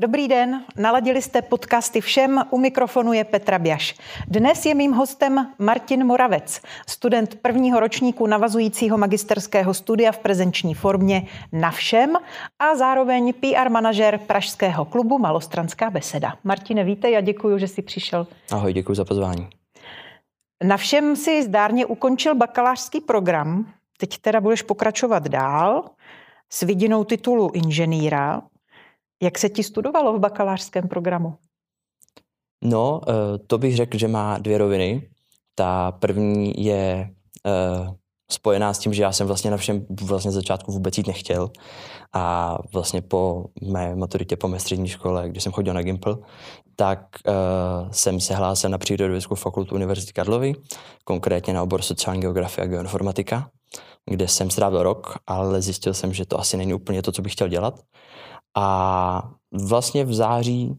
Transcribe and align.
Dobrý 0.00 0.28
den, 0.28 0.64
naladili 0.76 1.22
jste 1.22 1.42
podcasty 1.42 2.00
všem, 2.00 2.44
u 2.50 2.58
mikrofonu 2.58 3.12
je 3.12 3.24
Petra 3.24 3.58
Běž. 3.58 3.96
Dnes 4.28 4.66
je 4.66 4.74
mým 4.74 4.92
hostem 4.92 5.52
Martin 5.58 6.04
Moravec, 6.04 6.60
student 6.88 7.34
prvního 7.34 7.80
ročníku 7.80 8.26
navazujícího 8.26 8.98
magisterského 8.98 9.74
studia 9.74 10.12
v 10.12 10.18
prezenční 10.18 10.74
formě 10.74 11.26
na 11.52 11.70
všem 11.70 12.16
a 12.58 12.76
zároveň 12.76 13.32
PR 13.32 13.70
manažer 13.70 14.18
pražského 14.18 14.84
klubu 14.84 15.18
Malostranská 15.18 15.90
beseda. 15.90 16.36
Martine, 16.44 16.84
vítej 16.84 17.16
a 17.16 17.20
děkuji, 17.20 17.58
že 17.58 17.68
jsi 17.68 17.82
přišel. 17.82 18.26
Ahoj, 18.52 18.72
děkuji 18.72 18.94
za 18.94 19.04
pozvání. 19.04 19.48
Na 20.64 20.76
všem 20.76 21.16
si 21.16 21.42
zdárně 21.42 21.86
ukončil 21.86 22.34
bakalářský 22.34 23.00
program, 23.00 23.72
teď 23.98 24.18
teda 24.18 24.40
budeš 24.40 24.62
pokračovat 24.62 25.28
dál 25.28 25.84
s 26.50 26.62
vidinou 26.62 27.04
titulu 27.04 27.50
inženýra. 27.54 28.42
Jak 29.22 29.38
se 29.38 29.48
ti 29.48 29.62
studovalo 29.62 30.12
v 30.12 30.20
bakalářském 30.20 30.88
programu? 30.88 31.34
No, 32.64 33.00
eh, 33.08 33.38
to 33.46 33.58
bych 33.58 33.76
řekl, 33.76 33.98
že 33.98 34.08
má 34.08 34.38
dvě 34.38 34.58
roviny. 34.58 35.08
Ta 35.54 35.92
první 35.92 36.64
je 36.64 37.10
eh, 37.46 37.94
spojená 38.30 38.74
s 38.74 38.78
tím, 38.78 38.94
že 38.94 39.02
já 39.02 39.12
jsem 39.12 39.26
vlastně 39.26 39.50
na 39.50 39.56
všem 39.56 39.86
vlastně 40.02 40.30
začátku 40.30 40.72
vůbec 40.72 40.98
jít 40.98 41.06
nechtěl. 41.06 41.50
A 42.12 42.58
vlastně 42.72 43.02
po 43.02 43.44
mé 43.62 43.96
maturitě, 43.96 44.36
po 44.36 44.48
mé 44.48 44.58
střední 44.58 44.88
škole, 44.88 45.28
když 45.28 45.42
jsem 45.42 45.52
chodil 45.52 45.74
na 45.74 45.82
Gimpl, 45.82 46.20
tak 46.76 46.98
uh, 47.28 47.90
jsem 47.90 48.20
se 48.20 48.34
hlásil 48.34 48.70
na 48.70 48.78
Přírodovědeckou 48.78 49.34
fakultu 49.34 49.74
Univerzity 49.74 50.12
Karlovy, 50.12 50.52
konkrétně 51.04 51.54
na 51.54 51.62
obor 51.62 51.82
sociální 51.82 52.20
geografie 52.20 52.64
a 52.64 52.68
geoinformatika, 52.68 53.50
kde 54.10 54.28
jsem 54.28 54.50
strávil 54.50 54.82
rok, 54.82 55.18
ale 55.26 55.62
zjistil 55.62 55.94
jsem, 55.94 56.12
že 56.12 56.26
to 56.26 56.40
asi 56.40 56.56
není 56.56 56.74
úplně 56.74 57.02
to, 57.02 57.12
co 57.12 57.22
bych 57.22 57.32
chtěl 57.32 57.48
dělat. 57.48 57.80
A 58.56 59.30
vlastně 59.52 60.04
v 60.04 60.14
září, 60.14 60.76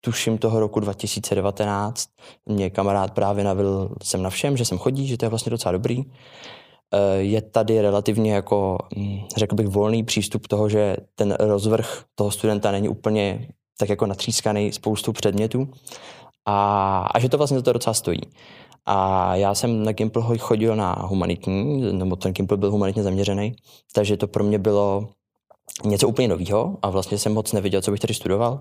tuším 0.00 0.38
toho 0.38 0.60
roku 0.60 0.80
2019, 0.80 2.08
mě 2.46 2.70
kamarád 2.70 3.10
právě 3.10 3.44
navil 3.44 3.94
jsem 4.02 4.22
na 4.22 4.30
všem, 4.30 4.56
že 4.56 4.64
jsem 4.64 4.78
chodí, 4.78 5.06
že 5.06 5.16
to 5.16 5.24
je 5.24 5.28
vlastně 5.28 5.50
docela 5.50 5.72
dobrý. 5.72 6.04
Eh, 6.94 7.16
je 7.16 7.42
tady 7.42 7.80
relativně 7.80 8.34
jako, 8.34 8.78
hm, 8.96 9.20
řekl 9.36 9.54
bych, 9.54 9.66
volný 9.66 10.04
přístup 10.04 10.46
toho, 10.46 10.68
že 10.68 10.96
ten 11.14 11.36
rozvrh 11.40 12.04
toho 12.14 12.30
studenta 12.30 12.70
není 12.70 12.88
úplně 12.88 13.48
tak 13.78 13.88
jako 13.88 14.06
natřískaný 14.06 14.72
spoustou 14.72 15.12
předmětů 15.12 15.68
a, 16.46 16.98
a 17.14 17.18
že 17.18 17.28
to 17.28 17.38
vlastně 17.38 17.58
za 17.58 17.62
to 17.62 17.72
docela 17.72 17.94
stojí. 17.94 18.20
A 18.86 19.34
já 19.36 19.54
jsem 19.54 19.84
na 19.84 19.92
Gimple 19.92 20.38
chodil 20.38 20.76
na 20.76 20.92
humanitní, 20.92 21.92
nebo 21.92 22.16
ten 22.16 22.32
Gimple 22.32 22.56
byl 22.56 22.70
humanitně 22.70 23.02
zaměřený, 23.02 23.54
takže 23.94 24.16
to 24.16 24.26
pro 24.26 24.44
mě 24.44 24.58
bylo 24.58 25.08
něco 25.84 26.08
úplně 26.08 26.28
nového 26.28 26.76
a 26.82 26.90
vlastně 26.90 27.18
jsem 27.18 27.34
moc 27.34 27.52
nevěděl, 27.52 27.82
co 27.82 27.90
bych 27.90 28.00
tady 28.00 28.14
studoval, 28.14 28.60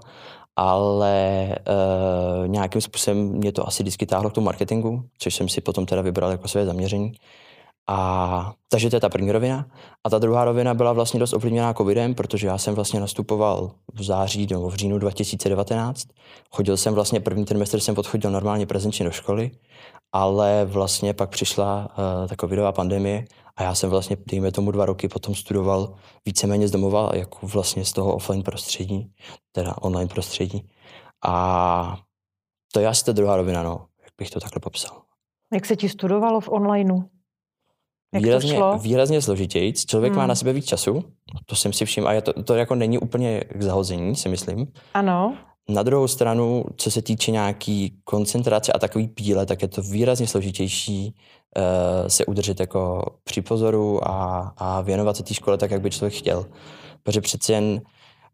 ale 0.55 1.49
uh, 1.59 2.47
nějakým 2.47 2.81
způsobem 2.81 3.17
mě 3.17 3.51
to 3.51 3.67
asi 3.67 3.83
vždycky 3.83 4.05
táhlo 4.05 4.29
k 4.29 4.33
tomu 4.33 4.45
marketingu, 4.45 5.03
což 5.17 5.35
jsem 5.35 5.49
si 5.49 5.61
potom 5.61 5.85
teda 5.85 6.01
vybral 6.01 6.31
jako 6.31 6.47
své 6.47 6.65
zaměření. 6.65 7.13
A 7.91 8.53
takže 8.69 8.89
to 8.89 8.95
je 8.95 8.99
ta 8.99 9.09
první 9.09 9.31
rovina. 9.31 9.65
A 10.03 10.09
ta 10.09 10.19
druhá 10.19 10.45
rovina 10.45 10.73
byla 10.73 10.93
vlastně 10.93 11.19
dost 11.19 11.33
ovlivněná 11.33 11.73
covidem, 11.73 12.15
protože 12.15 12.47
já 12.47 12.57
jsem 12.57 12.75
vlastně 12.75 12.99
nastupoval 12.99 13.71
v 13.93 14.03
září 14.03 14.47
nebo 14.51 14.69
v 14.69 14.75
říjnu 14.75 14.97
2019. 14.97 16.07
Chodil 16.51 16.77
jsem 16.77 16.93
vlastně 16.93 17.19
první 17.19 17.45
trimestr 17.45 17.79
jsem 17.79 17.97
odchodil 17.97 18.31
normálně 18.31 18.65
prezenčně 18.65 19.05
do 19.05 19.11
školy, 19.11 19.51
ale 20.11 20.65
vlastně 20.65 21.13
pak 21.13 21.29
přišla 21.29 21.89
uh, 21.89 22.27
ta 22.27 22.35
covidová 22.39 22.71
pandemie 22.71 23.25
a 23.59 23.63
já 23.63 23.75
jsem 23.75 23.89
vlastně, 23.89 24.17
dejme 24.25 24.51
tomu 24.51 24.71
dva 24.71 24.85
roky, 24.85 25.07
potom 25.07 25.35
studoval 25.35 25.93
víceméně 26.25 26.67
z 26.67 26.71
domova, 26.71 27.11
jako 27.13 27.47
vlastně 27.47 27.85
z 27.85 27.93
toho 27.93 28.15
offline 28.15 28.43
prostředí, 28.43 29.11
teda 29.51 29.75
online 29.81 30.07
prostředí. 30.07 30.69
A 31.25 31.97
to 32.73 32.79
je 32.79 32.87
asi 32.87 33.05
ta 33.05 33.11
druhá 33.11 33.35
rovina, 33.35 33.63
no, 33.63 33.85
jak 34.03 34.11
bych 34.17 34.29
to 34.29 34.39
takhle 34.39 34.59
popsal. 34.59 35.01
Jak 35.53 35.65
se 35.65 35.75
ti 35.75 35.89
studovalo 35.89 36.39
v 36.39 36.49
onlineu? 36.49 37.03
Jak 38.13 38.23
výrazně, 38.23 38.49
to 38.49 38.55
šlo? 38.55 38.77
výrazně 38.77 39.21
složitěji. 39.21 39.73
Člověk 39.73 40.13
hmm. 40.13 40.21
má 40.21 40.27
na 40.27 40.35
sebe 40.35 40.53
víc 40.53 40.65
času, 40.65 41.03
to 41.45 41.55
jsem 41.55 41.73
si 41.73 41.85
všiml, 41.85 42.07
a 42.07 42.21
to, 42.21 42.43
to 42.43 42.55
jako 42.55 42.75
není 42.75 42.97
úplně 42.97 43.41
k 43.55 43.61
zahození, 43.61 44.15
si 44.15 44.29
myslím. 44.29 44.67
Ano. 44.93 45.37
Na 45.69 45.83
druhou 45.83 46.07
stranu, 46.07 46.65
co 46.77 46.91
se 46.91 47.01
týče 47.01 47.31
nějaký 47.31 48.01
koncentrace 48.03 48.73
a 48.73 48.79
takový 48.79 49.07
píle, 49.07 49.45
tak 49.45 49.61
je 49.61 49.67
to 49.67 49.81
výrazně 49.81 50.27
složitější 50.27 51.15
se 52.07 52.25
udržet 52.25 52.59
jako 52.59 53.05
při 53.23 53.41
pozoru 53.41 54.07
a, 54.07 54.39
a 54.57 54.81
věnovat 54.81 55.17
se 55.17 55.23
té 55.23 55.33
škole 55.33 55.57
tak, 55.57 55.71
jak 55.71 55.81
by 55.81 55.89
člověk 55.89 56.13
chtěl. 56.13 56.45
Protože 57.03 57.21
přeci 57.21 57.51
jen 57.51 57.81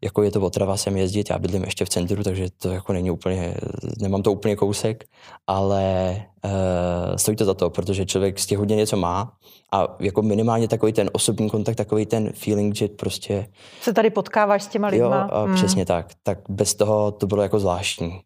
jako 0.04 0.22
je 0.22 0.30
to 0.30 0.40
otrava 0.40 0.76
sem 0.76 0.96
jezdit, 0.96 1.30
já 1.30 1.38
bydlím 1.38 1.64
ještě 1.64 1.84
v 1.84 1.88
centru, 1.88 2.22
takže 2.22 2.48
to 2.58 2.68
jako 2.68 2.92
není 2.92 3.10
úplně, 3.10 3.54
nemám 4.00 4.22
to 4.22 4.32
úplně 4.32 4.56
kousek, 4.56 5.04
ale 5.46 6.16
uh, 6.44 7.16
stojí 7.16 7.36
to 7.36 7.44
za 7.44 7.54
to, 7.54 7.70
protože 7.70 8.06
člověk 8.06 8.38
z 8.38 8.46
těch 8.46 8.58
hodně 8.58 8.76
něco 8.76 8.96
má 8.96 9.32
a 9.72 9.96
jako 10.00 10.22
minimálně 10.22 10.68
takový 10.68 10.92
ten 10.92 11.10
osobní 11.12 11.50
kontakt, 11.50 11.76
takový 11.76 12.06
ten 12.06 12.32
feeling, 12.32 12.74
že 12.74 12.88
prostě... 12.88 13.46
Se 13.80 13.92
tady 13.92 14.10
potkáváš 14.10 14.62
s 14.62 14.66
těma 14.66 14.88
lidma. 14.88 15.28
Jo, 15.30 15.36
a 15.36 15.44
hmm. 15.44 15.54
přesně 15.54 15.86
tak. 15.86 16.06
Tak 16.22 16.38
bez 16.48 16.74
toho 16.74 17.12
to 17.12 17.26
bylo 17.26 17.42
jako 17.42 17.60
zvláštní. 17.60 18.20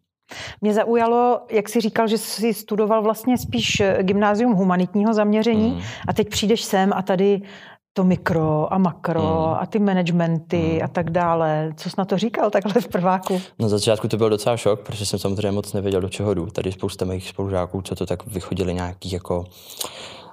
Mě 0.61 0.73
zaujalo, 0.73 1.41
jak 1.49 1.69
jsi 1.69 1.81
říkal, 1.81 2.07
že 2.07 2.17
jsi 2.17 2.53
studoval 2.53 3.01
vlastně 3.01 3.37
spíš 3.37 3.81
gymnázium 4.01 4.53
humanitního 4.53 5.13
zaměření 5.13 5.69
mm. 5.69 5.81
a 6.07 6.13
teď 6.13 6.29
přijdeš 6.29 6.63
sem 6.63 6.91
a 6.95 7.01
tady 7.01 7.41
to 7.93 8.03
mikro 8.03 8.73
a 8.73 8.77
makro 8.77 9.21
mm. 9.21 9.55
a 9.59 9.65
ty 9.65 9.79
managementy 9.79 10.73
mm. 10.75 10.83
a 10.83 10.87
tak 10.87 11.09
dále. 11.09 11.73
Co 11.77 11.89
jsi 11.89 11.95
na 11.97 12.05
to 12.05 12.17
říkal 12.17 12.49
takhle 12.49 12.81
v 12.81 12.87
prváku? 12.87 13.41
Na 13.59 13.69
začátku 13.69 14.07
to 14.07 14.17
byl 14.17 14.29
docela 14.29 14.57
šok, 14.57 14.79
protože 14.79 15.05
jsem 15.05 15.19
samozřejmě 15.19 15.51
moc 15.51 15.73
nevěděl, 15.73 16.01
do 16.01 16.09
čeho 16.09 16.33
jdu. 16.33 16.45
Tady 16.45 16.71
spousta 16.71 17.05
mých 17.05 17.29
spolužáků, 17.29 17.81
co 17.81 17.95
to 17.95 18.05
tak 18.05 18.27
vychodili 18.27 18.73
nějaký 18.73 19.11
jako 19.11 19.45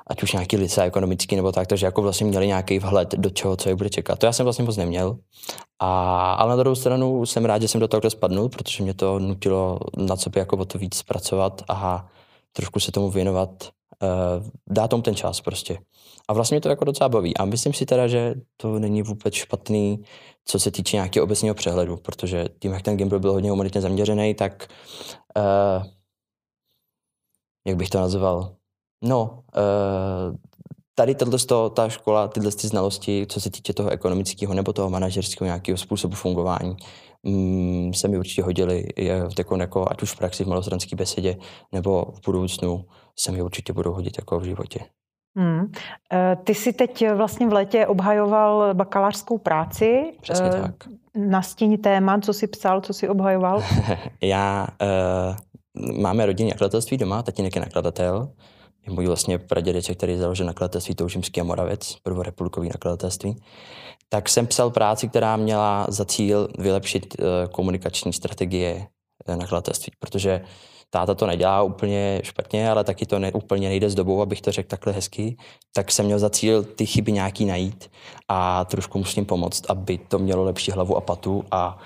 ať 0.09 0.23
už 0.23 0.33
nějaký 0.33 0.57
lice 0.57 0.83
ekonomický 0.83 1.37
nebo 1.37 1.53
tak, 1.53 1.67
takže 1.67 1.87
jako 1.87 2.03
vlastně 2.03 2.27
měli 2.27 2.47
nějaký 2.47 2.79
vhled 2.79 3.15
do 3.15 3.31
čeho, 3.31 3.57
co 3.57 3.69
je 3.69 3.77
bude 3.77 3.91
čekat. 3.91 4.19
To 4.19 4.27
já 4.27 4.33
jsem 4.33 4.45
vlastně 4.45 4.65
moc 4.65 4.77
neměl. 4.77 5.19
A, 5.79 6.33
ale 6.33 6.51
na 6.51 6.57
druhou 6.57 6.75
stranu 6.75 7.27
jsem 7.27 7.45
rád, 7.45 7.63
že 7.63 7.69
jsem 7.69 7.81
do 7.81 7.89
toho 7.89 8.11
spadnul, 8.11 8.49
protože 8.49 8.83
mě 8.83 8.95
to 8.95 9.19
nutilo 9.19 9.79
na 9.97 10.17
sobě 10.17 10.41
jako 10.41 10.57
o 10.57 10.65
to 10.65 10.79
víc 10.79 11.03
pracovat 11.03 11.63
a 11.69 12.09
trošku 12.53 12.81
se 12.81 12.93
tomu 12.93 13.11
věnovat, 13.11 13.51
uh, 14.03 14.47
dát 14.71 14.89
tomu 14.89 15.03
ten 15.03 15.15
čas 15.15 15.41
prostě. 15.41 15.79
A 16.29 16.33
vlastně 16.33 16.55
mě 16.55 16.61
to 16.61 16.69
jako 16.69 16.85
docela 16.85 17.09
baví. 17.09 17.37
A 17.37 17.45
myslím 17.45 17.73
si 17.73 17.87
teda, 17.87 18.07
že 18.07 18.35
to 18.57 18.79
není 18.79 19.03
vůbec 19.03 19.35
špatný, 19.35 20.05
co 20.45 20.59
se 20.59 20.71
týče 20.71 20.97
nějakého 20.97 21.25
obecného 21.25 21.55
přehledu, 21.55 21.97
protože 21.97 22.45
tím, 22.59 22.73
jak 22.73 22.83
ten 22.83 22.97
Gimbal 22.97 23.21
byl 23.21 23.33
hodně 23.33 23.51
humanitně 23.51 23.81
zaměřený, 23.81 24.35
tak 24.35 24.69
uh, 25.37 25.87
jak 27.67 27.77
bych 27.77 27.91
to 27.91 28.01
nazval? 28.01 28.58
No, 29.03 29.43
uh, 29.57 30.37
tady 30.95 31.15
tohle, 31.15 31.39
ta 31.75 31.89
škola, 31.89 32.29
tyhle 32.29 32.53
ty 32.53 32.69
znalosti, 32.69 33.27
co 33.29 33.41
se 33.41 33.51
týče 33.51 33.73
toho 33.73 33.91
ekonomického 33.91 34.55
nebo 34.55 34.73
toho 34.73 34.91
manažerského 34.91 35.47
nějakého 35.47 35.79
způsobu 35.79 36.15
fungování, 36.15 36.77
mm, 37.23 37.95
se 37.95 38.09
mi 38.09 38.19
určitě 38.19 38.43
hodily, 38.43 38.85
jako, 39.39 39.57
jako, 39.57 39.87
ať 39.91 40.03
už 40.03 40.13
v 40.13 40.19
praxi 40.19 40.45
v 40.45 40.49
malostranské 40.49 40.97
besedě, 40.97 41.37
nebo 41.73 42.05
v 42.15 42.21
budoucnu 42.27 42.85
se 43.19 43.33
mi 43.33 43.43
určitě 43.43 43.73
budou 43.73 43.93
hodit 43.93 44.19
jako 44.19 44.41
v 44.41 44.45
životě. 44.45 44.81
Hmm. 45.37 45.73
Eh, 46.13 46.37
ty 46.45 46.55
jsi 46.55 46.73
teď 46.73 47.11
vlastně 47.15 47.49
v 47.49 47.53
létě 47.53 47.87
obhajoval 47.87 48.75
bakalářskou 48.75 49.39
práci. 49.39 50.13
Přesně 50.21 50.47
eh, 50.47 50.61
tak. 50.63 50.75
Nastíň 51.15 51.79
téma, 51.79 52.21
co 52.21 52.33
jsi 52.33 52.47
psal, 52.47 52.81
co 52.81 52.95
jsi 52.95 53.09
obhajoval? 53.09 53.63
Já, 54.23 54.67
uh, 54.83 56.03
máme 56.03 56.27
rodinné 56.27 56.51
nakladatelství 56.51 56.97
doma, 56.97 57.23
tatínek 57.23 57.57
je 57.57 57.61
nakladatel, 57.61 58.29
můj 58.89 59.07
vlastně 59.07 59.39
pradědeček, 59.39 59.99
který 59.99 60.17
založil 60.17 60.47
nakladatelství 60.47 60.95
Toužimský 60.95 61.41
a 61.41 61.45
Moravec, 61.45 61.97
prvorepublikový 62.03 62.69
nakladatelství, 62.69 63.37
tak 64.09 64.29
jsem 64.29 64.47
psal 64.47 64.71
práci, 64.71 65.09
která 65.09 65.37
měla 65.37 65.87
za 65.89 66.05
cíl 66.05 66.49
vylepšit 66.59 67.17
uh, 67.19 67.27
komunikační 67.53 68.13
strategie 68.13 68.87
nakladatelství, 69.37 69.93
protože 69.99 70.41
táta 70.91 71.15
to 71.15 71.27
nedělá 71.27 71.63
úplně 71.63 72.21
špatně, 72.25 72.71
ale 72.71 72.85
taky 72.85 73.07
to 73.07 73.19
ne, 73.19 73.33
úplně 73.33 73.69
nejde 73.69 73.91
s 73.91 73.95
dobou, 73.95 74.23
abych 74.23 74.41
to 74.41 74.53
řekl 74.53 74.69
takhle 74.69 74.93
hezky, 74.93 75.37
tak 75.73 75.93
jsem 75.93 76.07
měl 76.07 76.19
za 76.19 76.31
cíl 76.31 76.65
ty 76.65 76.87
chyby 76.87 77.13
nějaký 77.13 77.45
najít 77.45 77.91
a 78.29 78.65
trošku 78.65 78.99
musím 78.99 79.27
pomoct, 79.27 79.71
aby 79.71 79.99
to 79.99 80.19
mělo 80.19 80.45
lepší 80.45 80.71
hlavu 80.71 80.97
a 80.97 81.01
patu 81.01 81.45
a 81.51 81.79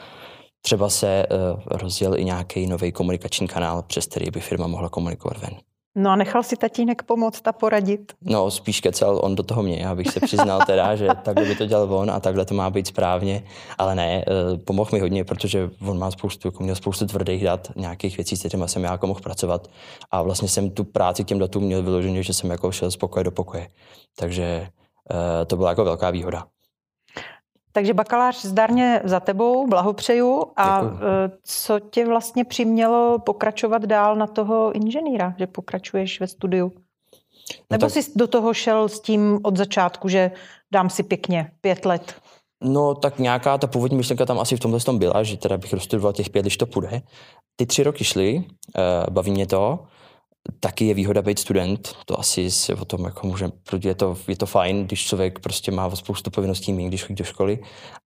třeba 0.65 0.88
se 0.88 1.26
uh, 1.26 1.61
rozjel 1.67 2.19
i 2.19 2.25
nějaký 2.25 2.67
nový 2.67 2.93
komunikační 2.93 3.49
kanál, 3.49 3.82
přes 3.82 4.06
který 4.06 4.31
by 4.31 4.41
firma 4.41 4.67
mohla 4.67 4.88
komunikovat 4.88 5.38
ven. 5.38 5.72
No 5.94 6.11
a 6.11 6.17
nechal 6.17 6.43
si 6.43 6.56
tatínek 6.56 7.03
pomoct 7.03 7.49
a 7.49 7.53
poradit? 7.53 8.12
No, 8.21 8.50
spíš 8.50 8.81
kecel 8.81 9.21
on 9.23 9.35
do 9.35 9.43
toho 9.43 9.62
mě, 9.62 9.89
abych 9.89 10.09
se 10.09 10.21
přiznal 10.21 10.61
teda, 10.67 10.97
že 10.97 11.09
takhle 11.23 11.47
by 11.47 11.56
to 11.56 11.67
dělal 11.67 11.94
on 11.94 12.11
a 12.11 12.21
takhle 12.21 12.44
to 12.44 12.55
má 12.55 12.71
být 12.71 12.87
správně, 12.87 13.44
ale 13.79 13.94
ne, 13.94 14.25
eh, 14.29 14.59
pomohl 14.59 14.91
mi 14.93 15.00
hodně, 15.00 15.25
protože 15.25 15.71
on 15.87 15.99
má 15.99 16.11
spoustu, 16.11 16.49
jako 16.49 16.62
měl 16.62 16.75
spoustu 16.75 17.06
tvrdých 17.06 17.44
dat, 17.44 17.73
nějakých 17.77 18.17
věcí, 18.17 18.37
s 18.37 18.39
kterými 18.39 18.69
jsem 18.69 18.85
já 18.85 18.93
jako 18.93 19.06
mohl 19.06 19.21
pracovat 19.21 19.69
a 20.11 20.23
vlastně 20.23 20.49
jsem 20.49 20.71
tu 20.71 20.85
práci 20.85 21.25
těm 21.25 21.39
datům 21.39 21.65
měl 21.65 21.83
vyloženě, 21.83 22.23
že 22.23 22.33
jsem 22.33 22.50
jako 22.50 22.73
šel 22.73 22.91
z 22.91 22.97
pokoje 22.97 23.25
do 23.25 23.31
pokoje. 23.31 23.69
Takže 24.17 24.69
uh, 25.11 25.17
to 25.47 25.56
byla 25.56 25.69
jako 25.69 25.85
velká 25.85 26.11
výhoda. 26.11 26.47
Takže 27.73 27.95
bakalář 27.95 28.45
zdarně 28.45 29.01
za 29.05 29.21
tebou, 29.21 29.67
blahopřeju. 29.67 30.45
A 30.57 30.83
Děkuji. 30.83 30.97
Eh, 30.97 31.31
co 31.45 31.81
tě 31.81 32.07
vlastně 32.07 32.45
přimělo 32.45 33.19
pokračovat 33.19 33.85
dál 33.85 34.17
na 34.17 34.27
toho 34.27 34.73
inženýra, 34.73 35.35
že 35.39 35.47
pokračuješ 35.47 36.21
ve 36.21 36.27
studiu? 36.27 36.73
No 36.75 37.65
Nebo 37.71 37.87
tak... 37.87 37.91
jsi 37.91 38.13
do 38.17 38.27
toho 38.27 38.55
šel 38.55 38.89
s 38.89 39.01
tím 39.01 39.41
od 39.43 39.57
začátku, 39.57 40.09
že 40.09 40.31
dám 40.73 40.91
si 40.91 41.03
pěkně 41.03 41.51
pět 41.61 41.85
let? 41.85 42.15
No 42.63 42.95
tak 42.95 43.19
nějaká 43.19 43.59
ta 43.59 43.67
původní 43.67 43.97
myšlenka 43.97 44.27
tam 44.27 44.41
asi 44.41 44.57
v 44.57 44.61
tomhle 44.61 44.81
tom 44.81 44.99
byla, 44.99 45.23
že 45.23 45.37
teda 45.37 45.57
bych 45.57 45.73
rozstudoval 45.73 46.13
těch 46.13 46.31
pět, 46.31 46.43
když 46.43 46.57
to 46.57 46.67
půjde. 46.67 47.03
Ty 47.57 47.67
tři 47.67 47.83
roky 47.83 48.05
šly, 48.05 48.35
uh, 48.37 48.45
baví 49.11 49.31
mě 49.31 49.47
to, 49.47 49.79
taky 50.61 50.87
je 50.87 50.94
výhoda 50.94 51.23
být 51.23 51.39
student, 51.39 51.93
to 52.06 52.21
asi 52.21 52.50
si 52.50 52.75
o 52.75 52.85
tom 52.85 53.05
jako 53.05 53.27
může, 53.27 53.49
protože 53.71 53.89
je 53.89 53.94
to, 53.94 54.17
je 54.29 54.37
to 54.37 54.47
fajn, 54.47 54.87
když 54.87 55.06
člověk 55.06 55.39
prostě 55.39 55.71
má 55.71 55.97
spoustu 55.97 56.31
povinností 56.31 56.73
méně, 56.73 56.89
když 56.89 57.03
chodí 57.03 57.15
do 57.15 57.25
školy. 57.25 57.59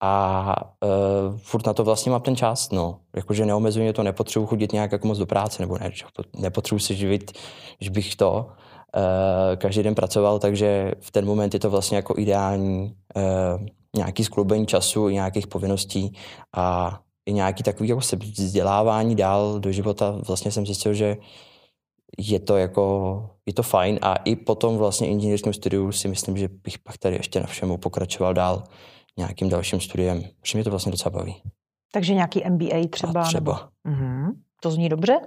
A 0.00 0.54
uh, 0.84 1.38
furt 1.38 1.66
na 1.66 1.72
to 1.72 1.84
vlastně 1.84 2.12
mám 2.12 2.20
ten 2.20 2.36
čas, 2.36 2.70
no, 2.70 2.98
jakože 3.16 3.46
neomezuje 3.46 3.92
to, 3.92 4.02
nepotřebuji 4.02 4.46
chodit 4.46 4.72
nějak 4.72 4.92
jako 4.92 5.06
moc 5.06 5.18
do 5.18 5.26
práce, 5.26 5.62
nebo 5.62 5.78
ne, 5.78 5.90
nepotřebuji 6.36 6.78
se 6.78 6.94
živit, 6.94 7.32
že 7.80 7.90
bych 7.90 8.16
to 8.16 8.46
uh, 8.46 9.56
každý 9.56 9.82
den 9.82 9.94
pracoval, 9.94 10.38
takže 10.38 10.92
v 11.00 11.10
ten 11.10 11.26
moment 11.26 11.54
je 11.54 11.60
to 11.60 11.70
vlastně 11.70 11.96
jako 11.96 12.14
ideální 12.16 12.94
uh, 13.16 13.66
nějaký 13.96 14.24
skloubení 14.24 14.66
času, 14.66 15.08
nějakých 15.08 15.46
povinností 15.46 16.16
a 16.56 16.98
i 17.26 17.32
nějaký 17.32 17.62
takový 17.62 17.88
jako 17.88 18.00
vzdělávání 18.18 19.16
dál 19.16 19.60
do 19.60 19.72
života. 19.72 20.18
Vlastně 20.26 20.50
jsem 20.50 20.66
zjistil, 20.66 20.94
že 20.94 21.16
je 22.18 22.40
to 22.40 22.56
jako, 22.56 23.30
je 23.46 23.52
to 23.52 23.62
fajn 23.62 23.98
a 24.02 24.14
i 24.14 24.36
potom 24.36 24.76
vlastně 24.76 25.08
inženýrském 25.08 25.52
studiu 25.52 25.92
si 25.92 26.08
myslím, 26.08 26.36
že 26.36 26.48
bych 26.48 26.78
pak 26.78 26.98
tady 26.98 27.16
ještě 27.16 27.40
na 27.40 27.46
všemu 27.46 27.76
pokračoval 27.76 28.34
dál 28.34 28.64
nějakým 29.16 29.48
dalším 29.48 29.80
studiem, 29.80 30.22
že 30.44 30.58
mě 30.58 30.64
to 30.64 30.70
vlastně 30.70 30.92
docela 30.92 31.10
baví. 31.10 31.36
Takže 31.92 32.14
nějaký 32.14 32.42
MBA 32.50 32.88
třeba? 32.90 33.20
A 33.20 33.24
třeba. 33.24 33.70
Nebo... 33.84 33.98
Mm-hmm. 33.98 34.32
To 34.60 34.70
zní 34.70 34.88
dobře. 34.88 35.20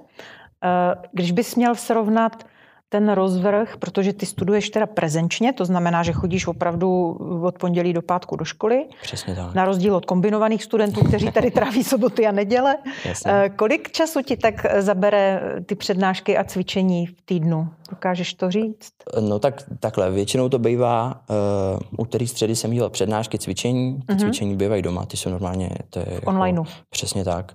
Eh, 0.63 0.95
když 1.11 1.31
bys 1.31 1.55
měl 1.55 1.75
srovnat 1.75 2.43
ten 2.89 3.09
rozvrh, 3.11 3.77
protože 3.79 4.13
ty 4.13 4.25
studuješ 4.25 4.69
teda 4.69 4.85
prezenčně, 4.85 5.53
to 5.53 5.65
znamená, 5.65 6.03
že 6.03 6.13
chodíš 6.13 6.47
opravdu 6.47 7.17
od 7.43 7.59
pondělí 7.59 7.93
do 7.93 8.01
pátku 8.01 8.35
do 8.35 8.45
školy. 8.45 8.85
Přesně 9.01 9.35
tak. 9.35 9.53
Na 9.53 9.65
rozdíl 9.65 9.95
od 9.95 10.05
kombinovaných 10.05 10.63
studentů, 10.63 11.03
kteří 11.03 11.31
tady 11.31 11.51
tráví 11.51 11.83
soboty 11.83 12.27
a 12.27 12.31
neděle. 12.31 12.77
Jasně. 13.05 13.31
Eh, 13.31 13.49
kolik 13.49 13.91
času 13.91 14.21
ti 14.21 14.37
tak 14.37 14.65
zabere 14.81 15.41
ty 15.65 15.75
přednášky 15.75 16.37
a 16.37 16.43
cvičení 16.43 17.05
v 17.05 17.21
týdnu? 17.25 17.69
Dokážeš 17.89 18.33
to 18.33 18.51
říct? 18.51 18.91
No 19.19 19.39
tak 19.39 19.63
takhle, 19.79 20.11
většinou 20.11 20.49
to 20.49 20.59
bývá, 20.59 21.21
uh, 21.29 22.05
úterý 22.05 22.27
středy 22.27 22.55
jsem 22.55 22.71
dělal 22.71 22.89
přednášky, 22.89 23.39
cvičení, 23.39 24.01
ty 24.07 24.13
mm-hmm. 24.13 24.19
cvičení 24.19 24.55
bývají 24.55 24.81
doma, 24.81 25.05
ty 25.05 25.17
jsou 25.17 25.29
normálně, 25.29 25.69
to 25.89 25.99
je 25.99 26.05
jako, 26.09 26.29
Onlineu. 26.29 26.63
Přesně 26.89 27.23
tak 27.23 27.53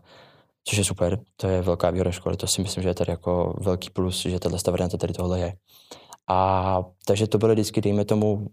což 0.65 0.79
je 0.79 0.85
super, 0.85 1.21
to 1.37 1.49
je 1.49 1.63
velká 1.63 1.91
výhoda 1.91 2.11
školy, 2.11 2.37
to 2.37 2.47
si 2.47 2.63
myslím, 2.63 2.83
že 2.83 2.89
je 2.89 2.95
tady 2.95 3.11
jako 3.11 3.57
velký 3.61 3.91
plus, 3.91 4.23
že 4.23 4.41
tahle 4.41 4.59
varianta 4.67 4.97
tady 4.97 5.13
tohle 5.13 5.41
je. 5.41 5.55
A 6.29 6.79
takže 7.07 7.27
to 7.27 7.39
bylo 7.39 7.53
vždycky, 7.53 7.81
dejme 7.81 8.05
tomu, 8.05 8.47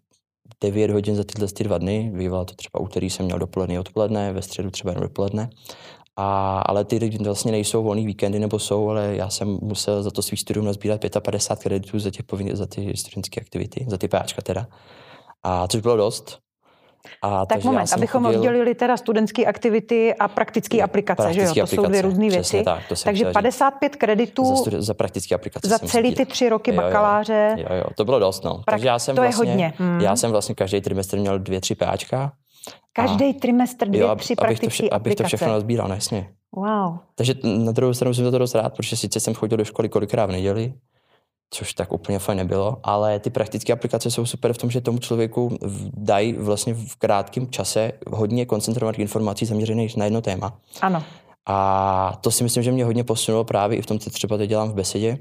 9 0.62 0.92
hodin 0.92 1.16
za 1.16 1.24
tyhle 1.24 1.48
ty 1.48 1.64
dva 1.64 1.78
dny, 1.78 2.12
bývalo 2.16 2.46
to 2.46 2.56
třeba 2.56 2.80
úterý 2.80 3.10
jsem 3.10 3.26
měl 3.26 3.40
dopoledne 3.40 3.80
odpoledne, 3.80 4.34
ve 4.34 4.42
středu 4.42 4.72
třeba 4.72 4.92
jenom 4.92 5.04
dopoledne. 5.04 5.50
A, 6.16 6.60
ale 6.60 6.86
ty 6.86 7.10
vlastně 7.10 7.52
nejsou 7.52 7.84
volný 7.84 8.06
víkendy 8.06 8.40
nebo 8.40 8.60
jsou, 8.60 8.90
ale 8.90 9.16
já 9.16 9.30
jsem 9.30 9.48
musel 9.62 10.04
za 10.04 10.12
to 10.12 10.22
svý 10.22 10.38
studium 10.38 10.66
nazbírat 10.66 11.02
55 11.24 11.64
kreditů 11.64 12.00
za, 12.00 12.12
těch 12.12 12.26
za 12.54 12.66
ty 12.66 12.98
studentské 12.98 13.42
aktivity, 13.42 13.86
za 13.90 13.98
ty 13.98 14.08
páčka 14.08 14.42
teda. 14.42 14.68
A 15.44 15.68
což 15.68 15.82
bylo 15.82 15.98
dost, 15.98 16.40
a 17.22 17.46
tak 17.46 17.64
moment, 17.64 17.94
abychom 17.94 18.24
chodil... 18.24 18.40
oddělili 18.40 18.76
teda 18.76 18.98
studentské 18.98 19.46
aktivity 19.46 20.14
a 20.14 20.28
praktické 20.28 20.82
aplikace, 20.82 21.34
že 21.34 21.42
jo? 21.42 21.46
To 21.46 21.52
aplikace, 21.52 21.76
jsou 21.76 21.86
dvě 21.86 22.02
různé 22.02 22.30
věci. 22.30 22.64
Tak, 22.64 22.80
to 22.90 22.96
Takže 23.04 23.26
55 23.26 23.96
kreditů 23.96 24.46
za, 24.46 24.54
studi- 24.54 24.82
za 24.82 24.94
praktické 24.94 25.36
aplikace. 25.36 25.68
Za 25.68 25.80
celý 25.80 26.16
ty 26.16 26.26
tři 26.26 26.50
roky 26.50 26.72
jo, 26.72 26.78
bakaláře. 26.82 27.56
Jo, 27.58 27.76
jo, 27.76 27.84
to 27.96 28.06
bylo 28.06 28.20
dost, 28.20 28.44
no. 28.44 28.52
Prak- 28.52 28.64
Takže 28.66 28.88
já 28.88 29.00
jsem 29.00 29.16
to 29.16 29.22
vlastně, 29.22 29.46
je 29.46 29.52
hodně. 29.52 29.74
Hmm. 29.78 30.02
Já 30.02 30.16
jsem 30.16 30.32
vlastně 30.32 30.56
každý 30.56 30.82
trimestr 30.82 31.18
měl 31.18 31.40
dvě, 31.40 31.62
tři 31.62 31.76
páčka. 31.76 32.32
Každý 32.94 33.34
trimestr 33.34 33.88
dvě, 33.88 34.02
jo, 34.02 34.16
tři 34.16 34.36
praktické 34.36 34.66
abych 34.66 34.70
to, 34.70 34.70
vše, 34.70 34.90
abych 34.90 35.16
to 35.16 35.24
všechno 35.24 35.48
nazbíral, 35.48 35.88
no, 35.88 35.96
jasně. 35.96 36.30
Wow. 36.56 36.98
Takže 37.16 37.34
na 37.44 37.72
druhou 37.72 37.94
stranu 37.94 38.14
jsem 38.14 38.26
za 38.26 38.32
to 38.32 38.38
dost 38.38 38.56
rád, 38.56 38.74
protože 38.78 38.96
sice 38.96 39.20
jsem 39.20 39.34
chodil 39.34 39.58
do 39.58 39.66
školy 39.66 39.90
kolikrát 39.90 40.26
v 40.26 40.32
neděli, 40.32 40.74
což 41.50 41.74
tak 41.74 41.94
úplně 41.94 42.20
fajn 42.20 42.38
nebylo, 42.38 42.78
ale 42.84 43.20
ty 43.20 43.30
praktické 43.30 43.74
aplikace 43.74 44.12
jsou 44.12 44.26
super 44.26 44.54
v 44.54 44.58
tom, 44.58 44.72
že 44.72 44.82
tomu 44.82 45.00
člověku 45.00 45.58
dají 45.94 46.34
vlastně 46.34 46.74
v 46.74 46.96
krátkém 46.96 47.48
čase 47.48 47.92
hodně 48.08 48.46
koncentrovaných 48.46 49.00
informací 49.00 49.46
zaměřených 49.46 49.98
na 49.98 50.06
jedno 50.06 50.22
téma. 50.22 50.60
Ano. 50.82 51.04
A 51.46 52.18
to 52.22 52.32
si 52.32 52.44
myslím, 52.44 52.64
že 52.64 52.72
mě 52.72 52.86
hodně 52.86 53.04
posunulo 53.04 53.44
právě 53.44 53.78
i 53.78 53.82
v 53.82 53.86
tom, 53.86 54.00
co 54.00 54.10
třeba 54.10 54.38
teď 54.38 54.50
dělám 54.50 54.70
v 54.70 54.74
besedě. 54.74 55.18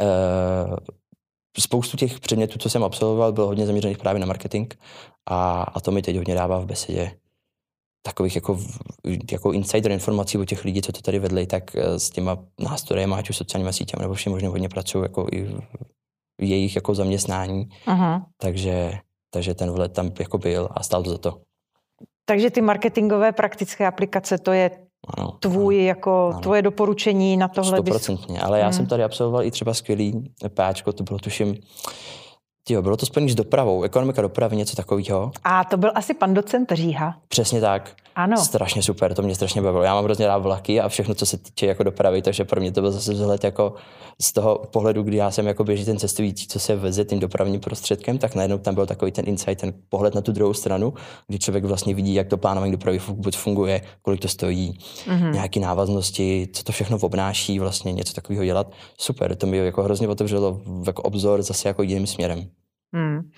E, 0.00 0.06
spoustu 1.58 1.96
těch 1.96 2.20
předmětů, 2.20 2.58
co 2.58 2.70
jsem 2.70 2.84
absolvoval, 2.84 3.32
bylo 3.32 3.46
hodně 3.46 3.66
zaměřených 3.66 3.98
právě 3.98 4.20
na 4.20 4.26
marketing 4.26 4.74
a, 5.26 5.62
a 5.62 5.80
to 5.80 5.90
mi 5.90 6.02
teď 6.02 6.16
hodně 6.16 6.34
dává 6.34 6.58
v 6.58 6.66
besedě 6.66 7.16
takových 8.06 8.34
jako, 8.34 8.58
jako 9.32 9.52
insider 9.52 9.92
informací 9.92 10.38
o 10.38 10.44
těch 10.44 10.64
lidí, 10.64 10.82
co 10.82 10.92
to 10.92 11.00
tady 11.00 11.18
vedli, 11.18 11.46
tak 11.46 11.76
eh, 11.76 11.98
s 11.98 12.10
těma 12.10 12.38
nástroji, 12.60 13.04
ať 13.04 13.30
už 13.30 13.36
sociálníma 13.36 13.72
sítěmi 13.72 14.02
nebo 14.02 14.14
všem 14.14 14.32
možná 14.32 14.48
hodně 14.48 14.68
pracují 14.68 15.02
jako 15.02 15.26
i 15.32 15.44
v 16.40 16.44
jejich 16.44 16.76
jako 16.76 16.94
zaměstnání. 16.94 17.68
Aha. 17.86 18.26
Takže, 18.40 18.98
takže 19.30 19.54
ten 19.54 19.70
vlet 19.70 19.92
tam 19.92 20.10
jako 20.18 20.38
byl 20.38 20.68
a 20.70 20.82
stál 20.82 21.02
to 21.02 21.10
za 21.10 21.18
to. 21.18 21.40
Takže 22.24 22.50
ty 22.50 22.60
marketingové 22.60 23.32
praktické 23.32 23.86
aplikace, 23.86 24.38
to 24.38 24.52
je 24.52 24.70
ano, 25.16 25.30
tvůj, 25.40 25.76
ano, 25.76 25.86
jako 25.86 26.30
ano. 26.32 26.40
tvoje 26.40 26.62
doporučení 26.62 27.36
na 27.36 27.48
tohle? 27.48 27.76
Stoprocentně, 27.76 28.40
ale 28.40 28.58
já 28.58 28.64
hmm. 28.64 28.72
jsem 28.72 28.86
tady 28.86 29.04
absolvoval 29.04 29.44
i 29.44 29.50
třeba 29.50 29.74
skvělý 29.74 30.32
páčko, 30.54 30.92
to 30.92 31.04
bylo 31.04 31.18
tuším 31.18 31.56
Jo, 32.68 32.82
bylo 32.82 32.96
to 32.96 33.06
spojené 33.06 33.32
s 33.32 33.34
dopravou, 33.34 33.82
ekonomika 33.82 34.22
dopravy, 34.22 34.56
něco 34.56 34.76
takového. 34.76 35.32
A 35.44 35.64
to 35.64 35.76
byl 35.76 35.92
asi 35.94 36.14
pan 36.14 36.34
docent 36.34 36.72
Říha. 36.72 37.16
Přesně 37.28 37.60
tak. 37.60 37.94
Ano. 38.16 38.36
Strašně 38.36 38.82
super, 38.82 39.14
to 39.14 39.22
mě 39.22 39.34
strašně 39.34 39.62
bavilo. 39.62 39.84
Já 39.84 39.94
mám 39.94 40.04
hrozně 40.04 40.26
rád 40.26 40.38
vlaky 40.38 40.80
a 40.80 40.88
všechno, 40.88 41.14
co 41.14 41.26
se 41.26 41.38
týče 41.38 41.66
jako 41.66 41.82
dopravy, 41.82 42.22
takže 42.22 42.44
pro 42.44 42.60
mě 42.60 42.72
to 42.72 42.80
byl 42.80 42.92
zase 42.92 43.12
vzhled 43.12 43.44
jako 43.44 43.74
z 44.22 44.32
toho 44.32 44.62
pohledu, 44.70 45.02
kdy 45.02 45.16
já 45.16 45.30
jsem 45.30 45.46
jako 45.46 45.64
běží 45.64 45.84
ten 45.84 45.98
cestující, 45.98 46.48
co 46.48 46.58
se 46.58 46.76
veze 46.76 47.04
tím 47.04 47.20
dopravním 47.20 47.60
prostředkem, 47.60 48.18
tak 48.18 48.34
najednou 48.34 48.58
tam 48.58 48.74
byl 48.74 48.86
takový 48.86 49.12
ten 49.12 49.28
insight, 49.28 49.60
ten 49.60 49.74
pohled 49.88 50.14
na 50.14 50.20
tu 50.20 50.32
druhou 50.32 50.54
stranu, 50.54 50.94
kdy 51.28 51.38
člověk 51.38 51.64
vlastně 51.64 51.94
vidí, 51.94 52.14
jak 52.14 52.28
to 52.28 52.36
plánování 52.36 52.72
dopravy 52.72 52.98
vůbec 52.98 53.36
funguje, 53.36 53.80
kolik 54.02 54.20
to 54.20 54.28
stojí, 54.28 54.78
mm-hmm. 55.06 55.32
nějaké 55.32 55.60
návaznosti, 55.60 56.48
co 56.52 56.62
to 56.62 56.72
všechno 56.72 56.98
obnáší, 57.00 57.58
vlastně 57.58 57.92
něco 57.92 58.14
takového 58.14 58.44
dělat. 58.44 58.72
Super, 58.98 59.36
to 59.36 59.46
mi 59.46 59.56
jako 59.56 59.82
hrozně 59.82 60.08
otevřelo 60.08 60.60
jako 60.86 61.02
obzor 61.02 61.42
zase 61.42 61.68
jako 61.68 61.82
jiným 61.82 62.06
směrem. 62.06 62.46
Hmm. 62.94 63.30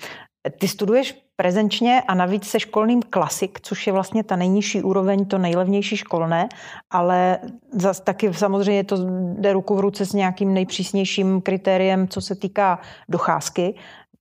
Ty 0.58 0.68
studuješ 0.68 1.26
prezenčně 1.36 2.02
a 2.08 2.14
navíc 2.14 2.44
se 2.44 2.60
školným 2.60 3.02
klasik, 3.02 3.60
což 3.62 3.86
je 3.86 3.92
vlastně 3.92 4.24
ta 4.24 4.36
nejnižší 4.36 4.82
úroveň, 4.82 5.24
to 5.24 5.38
nejlevnější 5.38 5.96
školné, 5.96 6.48
ale 6.90 7.38
zase 7.72 8.02
taky 8.02 8.34
samozřejmě 8.34 8.84
to 8.84 8.96
jde 9.38 9.52
ruku 9.52 9.76
v 9.76 9.80
ruce 9.80 10.06
s 10.06 10.12
nějakým 10.12 10.54
nejpřísnějším 10.54 11.40
kritériem, 11.40 12.08
co 12.08 12.20
se 12.20 12.34
týká 12.34 12.80
docházky. 13.08 13.74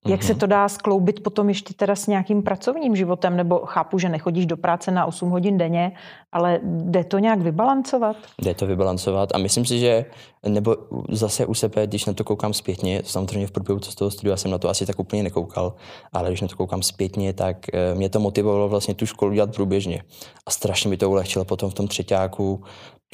Jak 0.06 0.24
se 0.24 0.34
mhm. 0.34 0.40
to 0.40 0.48
dá 0.48 0.70
skloubit 0.70 1.24
potom 1.24 1.50
ještě 1.50 1.74
teda 1.74 1.96
s 1.96 2.08
nějakým 2.08 2.44
pracovním 2.44 2.96
životem? 2.96 3.38
Nebo 3.38 3.60
chápu, 3.60 4.00
že 4.00 4.10
nechodíš 4.10 4.46
do 4.46 4.58
práce 4.58 4.92
na 4.92 5.06
8 5.06 5.30
hodin 5.30 5.58
denně, 5.58 5.92
ale 6.32 6.60
jde 6.64 7.04
to 7.04 7.20
nějak 7.20 7.40
vybalancovat? 7.40 8.16
Jde 8.42 8.54
to 8.54 8.68
vybalancovat 8.68 9.30
a 9.36 9.38
myslím 9.38 9.66
si, 9.66 9.80
že 9.80 10.06
nebo 10.48 10.76
zase 11.10 11.46
u 11.46 11.54
sebe, 11.54 11.88
když 11.88 12.06
na 12.06 12.14
to 12.14 12.24
koukám 12.24 12.54
zpětně, 12.54 13.02
samozřejmě 13.06 13.48
v 13.48 13.52
průběhu 13.52 13.80
z 13.80 13.96
toho 13.96 14.12
studia 14.12 14.38
jsem 14.38 14.52
na 14.52 14.58
to 14.58 14.70
asi 14.70 14.86
tak 14.86 15.00
úplně 15.00 15.24
nekoukal, 15.24 15.74
ale 16.14 16.30
když 16.30 16.42
na 16.42 16.48
to 16.48 16.56
koukám 16.56 16.84
zpětně, 16.84 17.34
tak 17.34 17.58
eh, 17.74 17.96
mě 17.96 18.10
to 18.10 18.20
motivovalo 18.20 18.70
vlastně 18.70 18.94
tu 18.94 19.06
školu 19.06 19.34
dělat 19.34 19.56
průběžně. 19.56 20.04
A 20.46 20.52
strašně 20.52 20.90
mi 20.90 20.98
to 20.98 21.10
ulehčilo 21.10 21.46
potom 21.46 21.70
v 21.70 21.74
tom 21.74 21.88
třetíku 21.88 22.64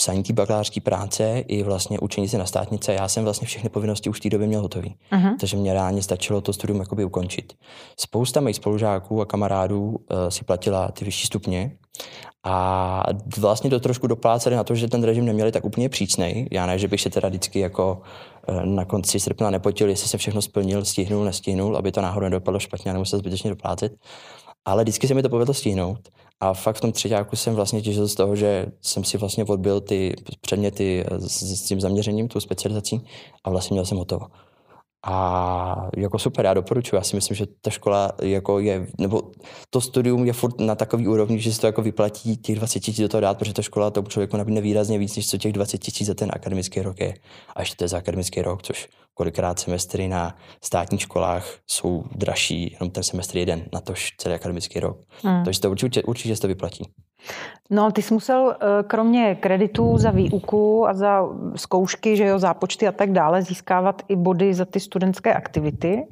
psaní 0.01 0.23
té 0.23 0.33
bakalářské 0.33 0.81
práce 0.81 1.39
i 1.47 1.63
vlastně 1.63 1.99
učení 1.99 2.27
se 2.27 2.37
na 2.37 2.45
státnice. 2.45 2.93
Já 2.93 3.07
jsem 3.07 3.23
vlastně 3.23 3.47
všechny 3.47 3.69
povinnosti 3.69 4.09
už 4.09 4.17
v 4.17 4.21
té 4.21 4.29
době 4.29 4.47
měl 4.47 4.61
hotový. 4.61 4.95
Uh-huh. 5.11 5.35
Takže 5.39 5.57
mě 5.57 5.73
reálně 5.73 6.01
stačilo 6.01 6.41
to 6.41 6.53
studium 6.53 6.79
jakoby 6.79 7.05
ukončit. 7.05 7.53
Spousta 7.97 8.39
mých 8.39 8.55
spolužáků 8.55 9.21
a 9.21 9.25
kamarádů 9.25 9.89
uh, 9.89 9.95
si 10.29 10.43
platila 10.43 10.91
ty 10.91 11.05
vyšší 11.05 11.27
stupně 11.27 11.71
a 12.43 13.03
vlastně 13.37 13.69
to 13.69 13.79
trošku 13.79 14.07
dopláceli 14.07 14.55
na 14.55 14.63
to, 14.63 14.75
že 14.75 14.87
ten 14.87 15.03
režim 15.03 15.25
neměli 15.25 15.51
tak 15.51 15.65
úplně 15.65 15.89
přísnej. 15.89 16.47
Já 16.51 16.65
ne, 16.65 16.79
že 16.79 16.87
bych 16.87 17.01
se 17.01 17.09
teda 17.09 17.29
vždycky 17.29 17.59
jako 17.59 18.01
uh, 18.49 18.65
na 18.65 18.85
konci 18.85 19.19
srpna 19.19 19.49
nepotil, 19.49 19.89
jestli 19.89 20.07
jsem 20.07 20.17
všechno 20.17 20.41
splnil, 20.41 20.85
stihnul, 20.85 21.23
nestihnul, 21.23 21.77
aby 21.77 21.91
to 21.91 22.01
náhodou 22.01 22.23
nedopadlo 22.23 22.59
špatně 22.59 22.91
a 22.91 22.93
nemusel 22.93 23.19
zbytečně 23.19 23.49
doplácet. 23.49 23.93
Ale 24.65 24.83
vždycky 24.83 25.07
se 25.07 25.13
mi 25.13 25.21
to 25.21 25.29
povedlo 25.29 25.53
stihnout. 25.53 26.09
A 26.39 26.53
fakt 26.53 26.75
v 26.75 26.81
tom 26.81 26.91
třetíku 26.91 27.35
jsem 27.35 27.55
vlastně 27.55 27.81
těžil 27.81 28.07
z 28.07 28.15
toho, 28.15 28.35
že 28.35 28.65
jsem 28.81 29.03
si 29.03 29.17
vlastně 29.17 29.45
odbil 29.45 29.81
ty 29.81 30.15
předměty 30.41 31.05
s, 31.17 31.43
s 31.43 31.61
tím 31.61 31.81
zaměřením, 31.81 32.27
tou 32.27 32.39
specializací 32.39 33.05
a 33.43 33.49
vlastně 33.49 33.73
měl 33.73 33.85
jsem 33.85 33.97
hotovo. 33.97 34.25
A 35.05 35.89
jako 35.97 36.19
super, 36.19 36.45
já 36.45 36.53
doporučuji. 36.53 36.95
Já 36.95 37.01
si 37.01 37.15
myslím, 37.15 37.37
že 37.37 37.45
ta 37.61 37.69
škola 37.69 38.11
jako 38.21 38.59
je, 38.59 38.87
nebo 38.97 39.21
to 39.69 39.81
studium 39.81 40.25
je 40.25 40.33
furt 40.33 40.59
na 40.59 40.75
takový 40.75 41.07
úrovni, 41.07 41.39
že 41.39 41.53
se 41.53 41.61
to 41.61 41.67
jako 41.67 41.81
vyplatí 41.81 42.37
těch 42.37 42.55
20 42.55 42.79
tisíc 42.79 43.01
do 43.01 43.09
toho 43.09 43.21
dát, 43.21 43.37
protože 43.37 43.53
ta 43.53 43.61
škola 43.61 43.91
tomu 43.91 44.07
člověku 44.07 44.37
nabídne 44.37 44.61
výrazně 44.61 44.97
víc, 44.97 45.15
než 45.15 45.29
co 45.29 45.37
těch 45.37 45.53
20 45.53 45.77
tisíc 45.77 46.07
za 46.07 46.13
ten 46.13 46.29
akademický 46.33 46.81
rok 46.81 46.99
je. 46.99 47.13
A 47.55 47.61
ještě 47.61 47.75
to 47.75 47.83
je 47.83 47.87
za 47.87 47.97
akademický 47.97 48.41
rok, 48.41 48.63
což 48.63 48.89
kolikrát 49.13 49.59
semestry 49.59 50.07
na 50.07 50.35
státních 50.63 51.01
školách 51.01 51.45
jsou 51.67 52.03
dražší, 52.15 52.71
jenom 52.73 52.91
ten 52.91 53.03
semestr 53.03 53.37
jeden, 53.37 53.63
na 53.73 53.81
to 53.81 53.93
celý 54.17 54.35
akademický 54.35 54.79
rok. 54.79 54.97
Hmm. 55.23 55.43
Takže 55.45 55.59
to 55.59 55.71
určitě, 55.71 56.03
určitě 56.03 56.35
se 56.35 56.41
to 56.41 56.47
vyplatí. 56.47 56.83
No, 57.69 57.91
ty 57.91 58.01
jsi 58.01 58.13
musel 58.13 58.55
eh, 58.55 58.83
kromě 58.83 59.35
kreditů 59.35 59.97
za 59.97 60.11
výuku 60.11 60.87
a 60.87 60.93
za 60.93 61.29
zkoušky, 61.55 62.17
že 62.17 62.25
jo, 62.25 62.39
zápočty 62.39 62.87
a 62.87 62.91
tak 62.91 63.11
dále, 63.11 63.41
získávat 63.41 64.01
i 64.07 64.15
body 64.15 64.53
za 64.53 64.65
ty 64.65 64.79
studentské 64.79 65.33
aktivity. 65.33 66.07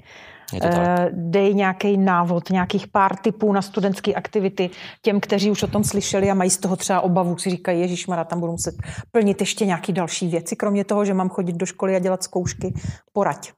Eh, 0.64 1.10
dej 1.12 1.54
nějaký 1.54 1.98
návod, 1.98 2.50
nějakých 2.50 2.88
pár 2.88 3.16
typů 3.16 3.54
na 3.54 3.62
studentské 3.62 4.14
aktivity 4.14 4.70
těm, 5.02 5.20
kteří 5.20 5.52
už 5.52 5.64
o 5.64 5.68
tom 5.68 5.84
slyšeli 5.84 6.32
a 6.32 6.34
mají 6.34 6.50
z 6.50 6.58
toho 6.58 6.76
třeba 6.76 7.02
obavu, 7.02 7.38
si 7.38 7.50
říkají, 7.50 7.82
Ježíš 7.82 8.08
Mara, 8.08 8.24
tam 8.24 8.40
budu 8.40 8.52
muset 8.52 8.76
plnit 9.12 9.42
ještě 9.42 9.66
nějaké 9.66 9.94
další 9.94 10.28
věci, 10.28 10.56
kromě 10.56 10.84
toho, 10.84 11.06
že 11.06 11.14
mám 11.14 11.30
chodit 11.30 11.56
do 11.56 11.66
školy 11.66 11.96
a 11.96 12.00
dělat 12.00 12.24
zkoušky. 12.24 12.74
Porať. 13.14 13.52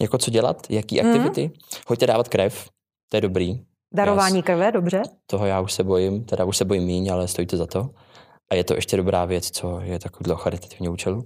Jako 0.00 0.18
co 0.18 0.30
dělat? 0.30 0.66
Jaký 0.70 1.00
aktivity? 1.00 1.44
Mm. 1.46 1.52
Hoďte 1.86 2.06
dávat 2.06 2.28
krev, 2.28 2.68
to 3.08 3.16
je 3.16 3.20
dobrý. 3.20 3.60
Darování 3.94 4.42
krve, 4.42 4.72
dobře. 4.72 5.02
Toho 5.26 5.46
já 5.46 5.60
už 5.60 5.72
se 5.72 5.84
bojím, 5.84 6.24
teda 6.24 6.44
už 6.44 6.56
se 6.56 6.64
bojím 6.64 6.82
míň, 6.82 7.12
ale 7.12 7.28
stojí 7.28 7.46
to 7.46 7.56
za 7.56 7.66
to. 7.66 7.90
A 8.50 8.54
je 8.54 8.64
to 8.64 8.74
ještě 8.74 8.96
dobrá 8.96 9.24
věc, 9.24 9.50
co 9.50 9.80
je 9.80 9.98
takový 9.98 10.30
charitativní 10.34 10.88
účelu. 10.88 11.16
Uh, 11.16 11.24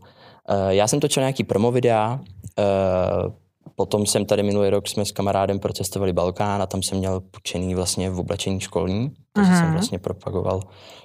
já 0.68 0.88
jsem 0.88 1.00
točil 1.00 1.20
nějaký 1.20 1.44
promo 1.44 1.72
videa, 1.72 2.20
uh, 2.58 3.32
Potom 3.76 4.06
jsem 4.06 4.26
tady 4.26 4.42
minulý 4.42 4.68
rok 4.68 4.88
jsme 4.88 5.04
s 5.04 5.12
kamarádem 5.12 5.58
procestovali 5.58 6.12
Balkán 6.12 6.62
a 6.62 6.66
tam 6.66 6.82
jsem 6.82 6.98
měl 6.98 7.20
půjčený 7.20 7.74
vlastně 7.74 8.10
v 8.10 8.18
oblečení 8.18 8.60
školní, 8.60 9.10
takže 9.32 9.52
jsem 9.52 9.64
mhm. 9.64 9.72
vlastně 9.72 9.98
propagoval 9.98 10.62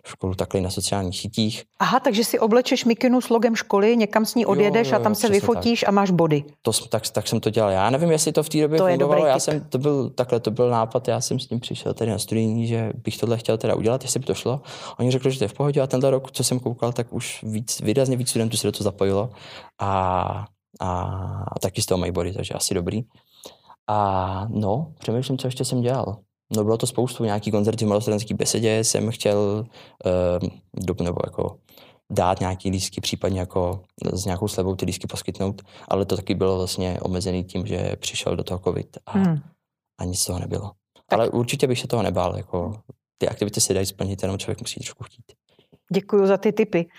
školu 0.07 0.35
takhle 0.35 0.61
na 0.61 0.69
sociálních 0.69 1.19
sítích. 1.19 1.63
Aha, 1.79 1.99
takže 1.99 2.23
si 2.23 2.39
oblečeš 2.39 2.85
mikinu 2.85 3.21
s 3.21 3.29
logem 3.29 3.55
školy, 3.55 3.97
někam 3.97 4.25
s 4.25 4.35
ní 4.35 4.45
odjedeš 4.45 4.87
jo, 4.87 4.93
jo, 4.93 4.99
a 4.99 5.03
tam 5.03 5.15
se 5.15 5.29
vyfotíš 5.29 5.79
tak. 5.79 5.89
a 5.89 5.91
máš 5.91 6.11
body. 6.11 6.43
To, 6.61 6.71
tak, 6.89 7.09
tak 7.09 7.27
jsem 7.27 7.39
to 7.39 7.49
dělal. 7.49 7.71
Já 7.71 7.89
nevím, 7.89 8.11
jestli 8.11 8.31
to 8.31 8.43
v 8.43 8.49
té 8.49 8.61
době 8.61 8.77
to 8.79 8.87
fungovalo. 8.87 9.25
Já 9.25 9.39
jsem, 9.39 9.65
to 9.69 9.77
byl 9.77 10.09
takhle, 10.09 10.39
to 10.39 10.51
byl 10.51 10.69
nápad, 10.69 11.07
já 11.07 11.21
jsem 11.21 11.39
s 11.39 11.47
tím 11.47 11.59
přišel 11.59 11.93
tady 11.93 12.11
na 12.11 12.19
studijní, 12.19 12.67
že 12.67 12.91
bych 13.03 13.17
tohle 13.17 13.37
chtěl 13.37 13.57
teda 13.57 13.75
udělat, 13.75 14.03
jestli 14.03 14.19
by 14.19 14.25
to 14.25 14.33
šlo. 14.33 14.61
Oni 14.99 15.11
řekli, 15.11 15.31
že 15.31 15.37
to 15.37 15.43
je 15.43 15.47
v 15.47 15.53
pohodě 15.53 15.81
a 15.81 15.87
tenhle 15.87 16.09
rok, 16.09 16.31
co 16.31 16.43
jsem 16.43 16.59
koukal, 16.59 16.93
tak 16.93 17.13
už 17.13 17.43
víc, 17.43 17.81
výrazně 17.81 18.17
víc 18.17 18.29
studentů 18.29 18.57
se 18.57 18.67
do 18.67 18.71
toho 18.71 18.83
zapojilo. 18.83 19.29
A 19.81 20.45
a, 20.79 21.01
a 21.47 21.59
taky 21.59 21.81
z 21.81 21.85
toho 21.85 21.99
mají 21.99 22.11
body, 22.11 22.33
takže 22.33 22.53
asi 22.53 22.73
dobrý. 22.73 23.01
A 23.87 24.47
no, 24.49 24.93
přemýšlím, 24.99 25.37
co 25.37 25.47
ještě 25.47 25.65
jsem 25.65 25.81
dělal. 25.81 26.17
No 26.55 26.63
bylo 26.63 26.77
to 26.77 26.87
spoustu, 26.87 27.23
nějaký 27.23 27.51
koncerty 27.51 27.85
v 27.85 27.87
malostranské 27.87 28.33
besedě 28.33 28.83
jsem 28.83 29.11
chtěl 29.11 29.65
uh, 30.89 30.97
nebo 31.05 31.19
jako 31.25 31.57
dát 32.11 32.39
nějaký 32.39 32.69
lístky, 32.69 33.01
případně 33.01 33.39
jako 33.39 33.81
s 34.13 34.25
nějakou 34.25 34.47
slevou 34.47 34.75
ty 34.75 34.85
lístky 34.85 35.07
poskytnout, 35.07 35.61
ale 35.87 36.05
to 36.05 36.15
taky 36.15 36.35
bylo 36.35 36.57
vlastně 36.57 36.99
omezený 37.01 37.43
tím, 37.43 37.67
že 37.67 37.95
přišel 37.99 38.35
do 38.35 38.43
toho 38.43 38.59
covid 38.59 38.97
a, 39.05 39.11
hmm. 39.11 39.39
a 39.99 40.03
nic 40.03 40.19
z 40.19 40.25
toho 40.25 40.39
nebylo. 40.39 40.71
Tak. 41.09 41.19
Ale 41.19 41.29
určitě 41.29 41.67
bych 41.67 41.79
se 41.79 41.87
toho 41.87 42.03
nebál, 42.03 42.37
jako 42.37 42.81
ty 43.17 43.29
aktivity 43.29 43.61
se 43.61 43.73
dají 43.73 43.85
splnit, 43.85 44.21
jenom 44.21 44.37
člověk 44.37 44.61
musí 44.61 44.79
trošku 44.79 45.03
chtít. 45.03 45.25
Děkuji 45.91 46.27
za 46.27 46.37
ty 46.37 46.51
tipy. 46.51 46.89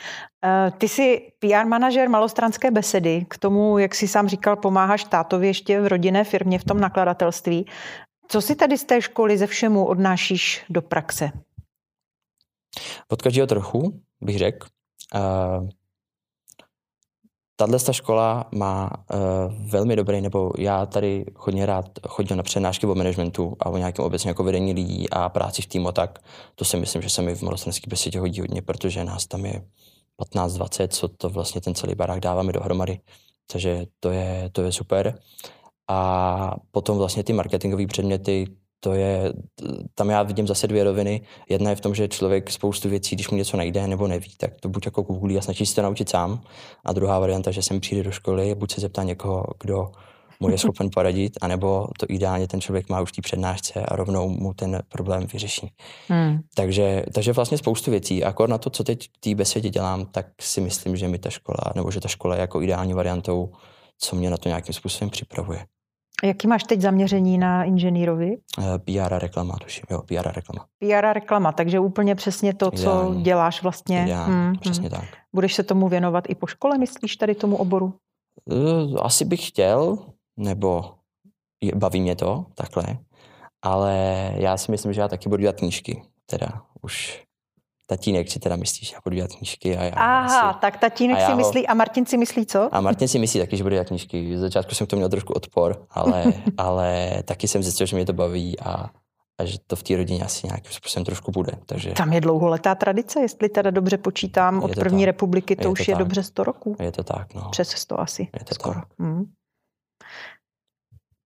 Eh, 0.45 0.71
ty 0.79 0.89
jsi 0.89 1.33
PR 1.39 1.67
manažer 1.67 2.09
malostranské 2.09 2.71
besedy. 2.71 3.27
K 3.29 3.39
tomu, 3.39 3.79
jak 3.79 3.95
jsi 3.95 4.09
sám 4.09 4.29
říkal, 4.29 4.57
pomáháš 4.57 5.05
tátovi 5.05 5.47
ještě 5.47 5.81
v 5.81 5.87
rodinné 5.87 6.25
firmě 6.25 6.59
v 6.59 6.65
tom 6.65 6.81
nakladatelství. 6.81 7.67
Co 8.29 8.41
si 8.41 8.57
tady 8.57 8.79
z 8.79 8.85
té 8.85 9.03
školy 9.03 9.39
ze 9.39 9.47
všemu 9.47 9.87
odnášíš 9.87 10.65
do 10.71 10.83
praxe? 10.83 11.31
Od 13.09 13.23
každého 13.23 13.47
trochu, 13.47 14.01
bych 14.21 14.39
řekl. 14.39 14.67
Uh, 15.15 15.69
Tahle 17.57 17.79
škola 17.91 18.49
má 18.55 18.91
uh, 18.91 19.71
velmi 19.71 19.97
dobrý, 19.97 20.21
nebo 20.21 20.53
já 20.59 20.87
tady 20.87 21.25
hodně 21.37 21.67
rád 21.67 21.85
chodil 22.09 22.37
na 22.37 22.43
přednášky 22.43 22.87
o 22.87 22.95
managementu 22.95 23.57
a 23.61 23.69
o 23.69 23.77
nějakém 23.77 24.05
obecně 24.05 24.31
jako 24.31 24.45
vedení 24.45 24.73
lidí 24.73 25.11
a 25.11 25.29
práci 25.29 25.63
v 25.63 25.67
týmu, 25.67 25.93
tak 25.93 26.19
to 26.55 26.65
si 26.65 26.77
myslím, 26.77 27.03
že 27.03 27.11
se 27.11 27.23
mi 27.23 27.35
v 27.35 27.43
Malostranské 27.43 27.91
besedě 27.91 28.19
hodí 28.19 28.41
hodně, 28.41 28.63
protože 28.63 29.05
nás 29.05 29.27
tam 29.27 29.47
je 29.47 29.63
15-20, 30.33 30.89
co 30.89 31.09
to 31.09 31.29
vlastně 31.29 31.61
ten 31.61 31.75
celý 31.75 31.95
barák 31.95 32.21
dáváme 32.21 32.53
dohromady. 32.53 33.01
Takže 33.53 33.87
to 34.01 34.11
je, 34.11 34.51
to 34.53 34.63
je 34.63 34.73
super. 34.73 35.19
A 35.89 36.57
potom 36.71 36.99
vlastně 36.99 37.25
ty 37.25 37.33
marketingové 37.33 37.87
předměty, 37.87 38.47
to 38.85 38.93
je, 38.93 39.33
tam 39.95 40.11
já 40.11 40.23
vidím 40.23 40.47
zase 40.47 40.67
dvě 40.67 40.85
roviny. 40.85 41.21
Jedna 41.49 41.71
je 41.71 41.77
v 41.77 41.81
tom, 41.81 41.95
že 41.95 42.09
člověk 42.09 42.51
spoustu 42.51 42.89
věcí, 42.89 43.17
když 43.17 43.31
mu 43.31 43.37
něco 43.37 43.57
nejde 43.57 43.87
nebo 43.87 44.09
neví, 44.09 44.35
tak 44.37 44.51
to 44.61 44.69
buď 44.69 44.87
jako 44.87 45.03
googlí 45.03 45.39
a 45.39 45.41
snaží 45.41 45.67
se 45.67 45.75
to 45.75 45.83
naučit 45.83 46.09
sám. 46.09 46.41
A 46.85 46.93
druhá 46.93 47.19
varianta, 47.19 47.51
že 47.51 47.63
sem 47.63 47.81
přijde 47.81 48.03
do 48.03 48.11
školy, 48.11 48.55
buď 48.55 48.73
se 48.73 48.81
zeptá 48.81 49.03
někoho, 49.03 49.45
kdo 49.61 49.91
mu 50.41 50.51
je 50.51 50.59
schopen 50.59 50.91
poradit, 50.95 51.33
anebo 51.41 51.87
to 51.99 52.07
ideálně 52.09 52.49
ten 52.49 52.61
člověk 52.61 52.89
má 52.89 53.01
už 53.01 53.09
v 53.09 53.13
té 53.13 53.23
přednášce 53.23 53.81
a 53.81 53.97
rovnou 53.97 54.29
mu 54.29 54.55
ten 54.55 54.83
problém 54.89 55.27
vyřeší. 55.33 55.71
Hmm. 56.09 56.39
Takže, 56.55 57.05
takže 57.13 57.33
vlastně 57.33 57.59
spoustu 57.59 57.91
věcí. 57.91 58.25
A 58.25 58.29
akor 58.29 58.49
na 58.49 58.59
to, 58.59 58.71
co 58.71 58.85
teď 58.85 59.09
v 59.17 59.21
té 59.21 59.35
besedě 59.35 59.71
dělám, 59.71 60.07
tak 60.07 60.27
si 60.41 60.61
myslím, 60.61 60.97
že 60.97 61.09
mi 61.09 61.19
ta 61.19 61.31
škola, 61.31 61.73
nebo 61.75 61.91
že 61.91 62.01
ta 62.01 62.09
škola 62.09 62.35
je 62.35 62.41
jako 62.41 62.63
ideální 62.63 62.95
variantou, 62.95 63.53
co 63.99 64.17
mě 64.17 64.31
na 64.31 64.37
to 64.37 64.49
nějakým 64.49 64.75
způsobem 64.75 65.11
připravuje. 65.11 65.67
Jaký 66.23 66.47
máš 66.47 66.65
teď 66.65 66.81
zaměření 66.81 67.39
na 67.39 67.65
inženýrovi? 67.65 68.37
Eh, 68.59 68.79
PR 68.79 69.15
a 69.15 69.19
reklama, 69.19 69.57
tuším, 69.63 69.85
jo, 69.91 70.03
PR 70.03 70.29
a 70.29 70.33
reklama. 70.33 70.67
PR 70.79 71.07
a 71.07 71.13
reklama, 71.13 71.53
takže 71.53 71.81
úplně 71.81 72.15
přesně 72.15 72.55
to, 72.55 72.71
Ideální. 72.73 73.15
co 73.15 73.23
děláš 73.23 73.63
vlastně. 73.63 74.03
Ideální, 74.03 74.35
hmm, 74.35 74.59
přesně 74.61 74.89
hmm. 74.89 75.01
tak. 75.01 75.09
Budeš 75.33 75.55
se 75.55 75.63
tomu 75.63 75.89
věnovat 75.89 76.25
i 76.29 76.35
po 76.35 76.47
škole, 76.47 76.79
myslíš, 76.79 77.17
tady 77.17 77.35
tomu 77.35 77.57
oboru? 77.57 77.95
Eh, 78.51 78.99
asi 79.01 79.25
bych 79.25 79.49
chtěl, 79.49 79.99
nebo 80.37 80.95
baví 81.75 82.01
mě 82.01 82.17
to 82.17 82.47
takhle, 82.55 82.85
ale 83.63 83.95
já 84.37 84.57
si 84.57 84.71
myslím, 84.71 84.93
že 84.93 85.01
já 85.01 85.09
taky 85.09 85.29
budu 85.29 85.41
dělat 85.41 85.57
knížky. 85.57 86.03
Teda 86.27 86.63
už 86.83 87.24
tatínek 87.87 88.31
si 88.31 88.39
teda 88.39 88.57
myslí, 88.57 88.87
že 88.87 88.95
já 88.95 89.01
budu 89.05 89.17
dělat 89.17 89.33
knížky. 89.33 89.77
A 89.77 89.85
já 89.85 89.93
Aha, 89.97 90.41
asi, 90.41 90.59
tak 90.61 90.77
tatínek 90.77 91.21
si 91.21 91.31
ho, 91.31 91.37
myslí 91.37 91.67
a 91.67 91.75
Martin 91.75 92.07
si 92.07 92.17
myslí 92.17 92.47
co? 92.47 92.75
A 92.75 92.81
Martin 92.81 93.09
si 93.09 93.19
myslí 93.19 93.41
taky, 93.41 93.57
že 93.57 93.63
bude 93.63 93.75
dělat 93.75 93.89
knížky. 93.89 94.39
Z 94.39 94.41
začátku 94.41 94.75
jsem 94.75 94.87
to 94.87 94.97
měl 94.97 95.09
trošku 95.09 95.33
odpor, 95.33 95.87
ale, 95.91 96.25
ale 96.59 97.11
taky 97.25 97.49
jsem 97.49 97.63
zjistil, 97.63 97.87
že 97.87 97.97
mě 97.97 98.07
to 98.07 98.13
baví 98.13 98.61
a, 98.61 98.91
a 99.41 99.45
že 99.45 99.59
to 99.67 99.77
v 99.77 99.83
té 99.83 99.97
rodině 99.97 100.25
asi 100.25 100.47
nějakým 100.47 100.73
způsobem 100.73 101.05
trošku 101.05 101.31
bude. 101.31 101.53
Takže... 101.67 101.93
Tam 101.93 102.13
je 102.13 102.21
dlouholetá 102.21 102.75
tradice, 102.75 103.21
jestli 103.21 103.49
teda 103.49 103.71
dobře 103.71 103.99
počítám, 103.99 104.63
od 104.63 104.75
první 104.75 105.03
tak. 105.03 105.07
republiky 105.07 105.57
to, 105.57 105.63
je 105.63 105.69
už 105.69 105.85
to 105.85 105.91
je 105.91 105.95
tak. 105.95 105.99
dobře 105.99 106.23
100 106.23 106.45
roků. 106.45 106.77
Je 106.81 106.93
to 106.93 107.05
tak, 107.05 107.35
no. 107.35 107.49
Přes 107.51 107.69
100 107.69 108.01
asi. 108.01 108.29
Je 108.39 108.45
to 108.45 108.55
skoro. 108.55 108.75
tak. 108.75 108.89
Hmm. 108.99 109.25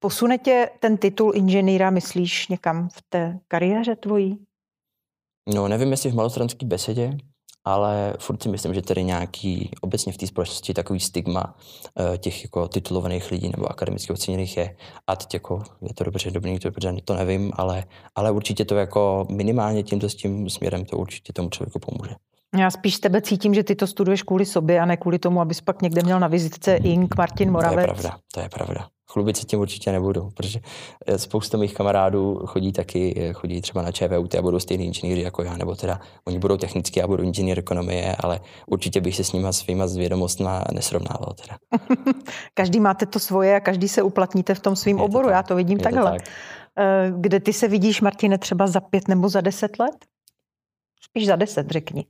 Posune 0.01 0.39
tě 0.39 0.71
ten 0.81 0.97
titul 0.97 1.33
inženýra, 1.35 1.91
myslíš, 1.91 2.49
někam 2.49 2.89
v 2.89 3.03
té 3.09 3.39
kariéře 3.49 3.97
tvojí? 3.97 4.48
No, 5.55 5.69
nevím, 5.69 5.91
jestli 5.91 6.11
v 6.11 6.15
malostranské 6.15 6.67
besedě, 6.67 7.19
ale 7.65 8.15
furt 8.21 8.43
si 8.43 8.49
myslím, 8.49 8.75
že 8.75 8.83
tady 8.83 9.05
nějaký 9.05 9.71
obecně 9.81 10.13
v 10.13 10.17
té 10.17 10.27
společnosti 10.27 10.75
takový 10.75 11.01
stigma 11.01 11.55
uh, 12.01 12.17
těch 12.17 12.43
jako 12.43 12.69
titulovaných 12.69 13.31
lidí 13.31 13.51
nebo 13.57 13.71
akademicky 13.71 14.13
oceněných 14.13 14.57
je. 14.57 14.77
A 15.07 15.17
teď 15.17 15.35
jako 15.35 15.63
je 15.81 15.95
to 15.95 16.05
dobře, 16.05 16.31
dobrý, 16.31 16.59
to 16.59 16.69
dobře, 16.69 16.95
to 17.05 17.15
nevím, 17.15 17.53
ale, 17.55 17.85
ale 18.15 18.31
určitě 18.31 18.65
to 18.65 18.75
jako 18.75 19.27
minimálně 19.31 19.83
tímto 19.83 20.09
s 20.09 20.15
tím 20.15 20.51
směrem 20.51 20.85
to 20.85 20.97
určitě 20.97 21.33
tomu 21.33 21.51
člověku 21.51 21.79
pomůže. 21.79 22.15
Já 22.57 22.71
spíš 22.71 22.99
tebe 22.99 23.23
cítím, 23.23 23.55
že 23.55 23.65
ty 23.65 23.75
to 23.75 23.87
studuješ 23.87 24.23
kvůli 24.23 24.47
sobě 24.47 24.81
a 24.81 24.85
ne 24.85 24.97
kvůli 24.97 25.19
tomu, 25.19 25.41
abys 25.41 25.61
pak 25.61 25.83
někde 25.83 26.03
měl 26.03 26.21
na 26.21 26.29
vizitce 26.29 26.77
Ink, 26.77 27.17
Martin 27.17 27.51
Moravec. 27.51 27.75
To 27.75 27.81
je 27.81 27.87
pravda, 27.87 28.19
to 28.35 28.41
je 28.41 28.49
pravda 28.49 28.89
chlubit 29.13 29.37
se 29.37 29.45
tím 29.45 29.61
určitě 29.61 29.93
nebudu, 29.93 30.31
protože 30.35 30.61
eh, 31.07 31.19
spousta 31.19 31.59
mých 31.59 31.75
kamarádů 31.75 32.41
chodí 32.47 32.73
taky, 32.73 33.15
eh, 33.17 33.33
chodí 33.33 33.61
třeba 33.61 33.83
na 33.83 33.93
ČVUT 33.93 34.35
a 34.35 34.43
budou 34.43 34.59
stejný 34.59 34.87
inženýři 34.87 35.21
jako 35.21 35.43
já, 35.43 35.57
nebo 35.57 35.75
teda 35.75 36.01
oni 36.27 36.39
budou 36.39 36.57
technicky 36.57 37.03
a 37.03 37.07
budou 37.07 37.23
inženýr 37.25 37.59
ekonomie, 37.59 38.17
ale 38.21 38.41
určitě 38.67 39.01
bych 39.01 39.17
se 39.17 39.25
s 39.25 39.33
nimi 39.33 39.53
svýma 39.53 39.87
zvědomostma 39.87 40.65
nesrovnával. 40.73 41.35
Teda. 41.43 41.59
každý 42.55 42.81
máte 42.81 43.07
to 43.07 43.19
svoje 43.19 43.57
a 43.57 43.61
každý 43.61 43.89
se 43.89 44.03
uplatníte 44.03 44.55
v 44.55 44.61
tom 44.61 44.77
svém 44.77 45.01
oboru, 45.01 45.29
tak, 45.29 45.35
já 45.35 45.43
to 45.43 45.55
vidím 45.55 45.79
takhle. 45.79 46.11
To 46.11 46.17
tak. 46.17 46.29
Eh, 46.79 47.13
kde 47.17 47.41
ty 47.41 47.53
se 47.53 47.69
vidíš, 47.69 48.01
Martine, 48.01 48.39
třeba 48.39 48.67
za 48.67 48.81
pět 48.81 49.09
nebo 49.09 49.29
za 49.29 49.41
deset 49.41 49.79
let? 49.79 49.97
Spíš 51.01 51.27
za 51.27 51.37
deset, 51.37 51.71
řekni. 51.71 52.05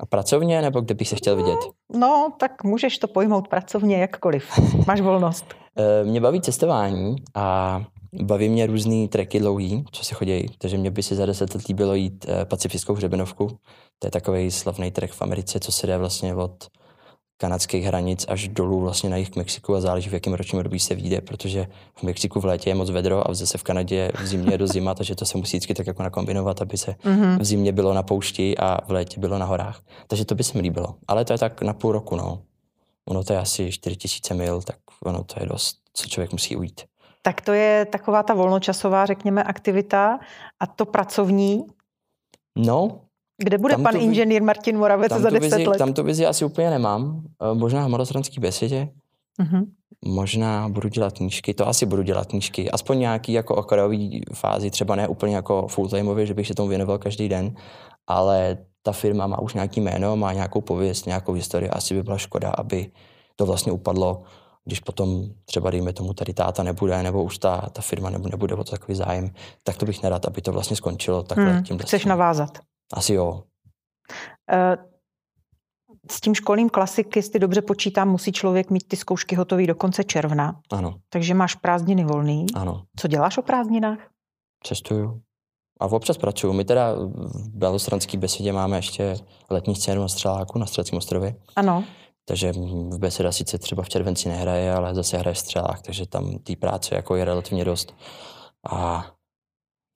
A 0.00 0.06
pracovně, 0.06 0.62
nebo 0.62 0.80
kde 0.80 0.94
bych 0.94 1.08
se 1.08 1.16
chtěl 1.16 1.36
vidět? 1.36 1.58
No, 1.96 2.32
tak 2.38 2.64
můžeš 2.64 2.98
to 2.98 3.08
pojmout 3.08 3.48
pracovně 3.48 3.96
jakkoliv. 3.96 4.50
Máš 4.86 5.00
volnost. 5.00 5.44
Eh, 5.78 6.04
mě 6.04 6.20
baví 6.20 6.40
cestování 6.40 7.16
a 7.34 7.80
baví 8.22 8.48
mě 8.48 8.66
různý 8.66 9.08
treky 9.08 9.38
dlouhý, 9.38 9.84
co 9.92 10.04
se 10.04 10.14
chodí. 10.14 10.46
Takže 10.58 10.78
mě 10.78 10.90
by 10.90 11.02
si 11.02 11.14
za 11.14 11.26
deset 11.26 11.54
let 11.54 11.66
líbilo 11.68 11.94
jít 11.94 12.26
eh, 12.28 12.44
pacifickou 12.44 12.94
hřebenovku. 12.94 13.46
To 13.98 14.06
je 14.06 14.10
takový 14.10 14.50
slavný 14.50 14.90
trek 14.90 15.12
v 15.12 15.22
Americe, 15.22 15.60
co 15.60 15.72
se 15.72 15.86
jde 15.86 15.98
vlastně 15.98 16.34
od 16.34 16.66
kanadských 17.42 17.84
hranic 17.84 18.24
až 18.28 18.48
dolů 18.48 18.80
vlastně 18.80 19.10
na 19.10 19.16
jich 19.16 19.30
k 19.30 19.36
Mexiku 19.36 19.74
a 19.74 19.80
záleží, 19.80 20.10
v 20.10 20.12
jakém 20.12 20.34
ročním 20.34 20.58
období 20.58 20.78
se 20.78 20.94
vyjde, 20.94 21.20
protože 21.20 21.66
v 21.94 22.02
Mexiku 22.02 22.40
v 22.40 22.44
létě 22.44 22.70
je 22.70 22.74
moc 22.74 22.90
vedro 22.90 23.30
a 23.30 23.34
zase 23.34 23.58
v 23.58 23.62
Kanadě 23.62 24.12
v 24.22 24.26
zimě 24.26 24.54
je 24.54 24.58
do 24.58 24.66
zima, 24.66 24.94
takže 24.98 25.14
to 25.14 25.24
se 25.24 25.38
musí 25.38 25.56
vždycky 25.56 25.74
tak 25.74 25.86
jako 25.86 26.02
nakombinovat, 26.02 26.62
aby 26.62 26.78
se 26.78 26.90
mm-hmm. 26.90 27.38
v 27.38 27.44
zimě 27.44 27.72
bylo 27.72 27.94
na 27.94 28.02
poušti 28.02 28.58
a 28.58 28.78
v 28.86 28.90
létě 28.90 29.20
bylo 29.20 29.38
na 29.38 29.46
horách. 29.46 29.82
Takže 30.06 30.24
to 30.24 30.34
by 30.34 30.44
se 30.44 30.58
mi 30.58 30.62
líbilo. 30.62 30.94
Ale 31.08 31.24
to 31.24 31.32
je 31.32 31.38
tak 31.38 31.62
na 31.62 31.72
půl 31.72 31.92
roku, 31.92 32.16
no. 32.16 32.42
Ono 33.08 33.24
to 33.24 33.32
je 33.32 33.38
asi 33.38 33.72
4000 33.72 34.34
mil, 34.34 34.62
tak 34.62 34.76
ono 35.04 35.24
to 35.24 35.34
je 35.40 35.46
dost, 35.46 35.76
co 35.94 36.08
člověk 36.08 36.32
musí 36.32 36.56
ujít. 36.56 36.80
Tak 37.22 37.40
to 37.40 37.52
je 37.52 37.84
taková 37.84 38.22
ta 38.22 38.34
volnočasová, 38.34 39.06
řekněme, 39.06 39.42
aktivita. 39.42 40.18
A 40.60 40.66
to 40.66 40.86
pracovní? 40.86 41.66
No, 42.56 43.00
kde 43.44 43.58
bude 43.58 43.76
pan 43.76 43.94
vizi, 43.94 44.04
inženýr 44.04 44.42
Martin 44.42 44.78
Moravec 44.78 45.12
za 45.12 45.30
10 45.30 45.40
vizi, 45.40 45.66
let? 45.66 45.78
Tam 45.78 45.92
to 45.92 46.04
vizi 46.04 46.26
asi 46.26 46.44
úplně 46.44 46.70
nemám. 46.70 47.22
Eh, 47.42 47.54
možná 47.54 47.86
v 47.86 47.90
Malostranské 47.90 48.40
besedě. 48.40 48.88
Uh-huh. 49.40 49.66
Možná 50.04 50.68
budu 50.68 50.88
dělat 50.88 51.12
knížky, 51.12 51.54
to 51.54 51.68
asi 51.68 51.86
budu 51.86 52.02
dělat 52.02 52.26
knížky. 52.26 52.70
Aspoň 52.70 52.98
nějaký 52.98 53.32
jako 53.32 53.54
okrajový 53.54 54.22
fázi, 54.34 54.70
třeba 54.70 54.96
ne 54.96 55.08
úplně 55.08 55.36
jako 55.36 55.68
full 55.68 55.88
timeově, 55.88 56.26
že 56.26 56.34
bych 56.34 56.46
se 56.46 56.54
tomu 56.54 56.68
věnoval 56.68 56.98
každý 56.98 57.28
den, 57.28 57.54
ale 58.06 58.58
ta 58.82 58.92
firma 58.92 59.26
má 59.26 59.40
už 59.40 59.54
nějaký 59.54 59.80
jméno, 59.80 60.16
má 60.16 60.32
nějakou 60.32 60.60
pověst, 60.60 61.06
nějakou 61.06 61.32
historii. 61.32 61.70
Asi 61.70 61.94
by 61.94 62.02
byla 62.02 62.18
škoda, 62.18 62.50
aby 62.50 62.90
to 63.36 63.46
vlastně 63.46 63.72
upadlo, 63.72 64.22
když 64.64 64.80
potom 64.80 65.24
třeba 65.44 65.70
dejme 65.70 65.92
tomu 65.92 66.14
tady 66.14 66.34
táta 66.34 66.62
nebude, 66.62 67.02
nebo 67.02 67.22
už 67.22 67.38
ta, 67.38 67.68
ta 67.72 67.82
firma 67.82 68.10
nebude, 68.10 68.30
nebude 68.30 68.54
o 68.54 68.64
to 68.64 68.70
takový 68.70 68.94
zájem, 68.94 69.30
tak 69.62 69.76
to 69.76 69.86
bych 69.86 70.02
nerad, 70.02 70.26
aby 70.26 70.40
to 70.42 70.52
vlastně 70.52 70.76
skončilo 70.76 71.22
takhle. 71.22 71.52
Hmm, 71.52 71.78
chceš 71.78 72.04
navázat? 72.04 72.58
Asi 72.92 73.14
jo. 73.14 73.42
Uh, 74.52 74.84
s 76.10 76.20
tím 76.20 76.34
školním 76.34 76.70
klasiky, 76.70 77.18
jestli 77.18 77.40
dobře 77.40 77.62
počítám, 77.62 78.08
musí 78.08 78.32
člověk 78.32 78.70
mít 78.70 78.88
ty 78.88 78.96
zkoušky 78.96 79.34
hotové 79.34 79.66
do 79.66 79.74
konce 79.74 80.04
června. 80.04 80.60
Ano. 80.70 80.94
Takže 81.08 81.34
máš 81.34 81.54
prázdniny 81.54 82.04
volný. 82.04 82.46
Ano. 82.54 82.82
Co 82.96 83.08
děláš 83.08 83.38
o 83.38 83.42
prázdninách? 83.42 83.98
Cestuju. 84.64 85.20
A 85.80 85.86
občas 85.86 86.18
pracuju. 86.18 86.52
My 86.52 86.64
teda 86.64 86.94
v 86.94 87.48
Belostranské 87.48 88.18
besedě 88.18 88.52
máme 88.52 88.78
ještě 88.78 89.16
letní 89.50 89.76
scénu 89.76 90.02
na 90.02 90.08
Střeláku 90.08 90.58
na 90.58 90.66
Střeleckém 90.66 90.96
ostrově. 90.96 91.34
Ano. 91.56 91.84
Takže 92.24 92.52
v 92.52 92.98
beseda 92.98 93.32
sice 93.32 93.58
třeba 93.58 93.82
v 93.82 93.88
červenci 93.88 94.28
nehraje, 94.28 94.74
ale 94.74 94.94
zase 94.94 95.18
hraje 95.18 95.34
Střelák, 95.34 95.82
takže 95.82 96.06
tam 96.06 96.38
té 96.38 96.56
práce 96.56 96.94
jako 96.94 97.16
je 97.16 97.24
relativně 97.24 97.64
dost. 97.64 97.94
A 98.70 99.06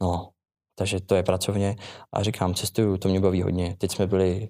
no, 0.02 0.28
takže 0.78 1.00
to 1.00 1.14
je 1.14 1.22
pracovně. 1.22 1.76
A 2.12 2.22
říkám, 2.22 2.54
cestuju, 2.54 2.96
to 2.96 3.08
mě 3.08 3.20
baví 3.20 3.42
hodně. 3.42 3.76
Teď 3.78 3.90
jsme 3.92 4.06
byli 4.06 4.48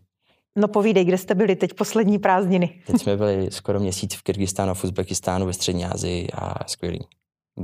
No 0.58 0.68
povídej, 0.68 1.04
kde 1.04 1.18
jste 1.18 1.34
byli 1.34 1.56
teď 1.56 1.74
poslední 1.74 2.18
prázdniny? 2.18 2.82
Teď 2.86 3.00
jsme 3.00 3.16
byli 3.16 3.50
skoro 3.50 3.80
měsíc 3.80 4.14
v 4.14 4.22
Kyrgyzstánu 4.22 4.70
a 4.70 4.74
v 4.74 4.84
Uzbekistánu 4.84 5.46
ve 5.46 5.52
střední 5.52 5.84
Asii 5.84 6.28
a 6.34 6.68
skvělý. 6.68 7.00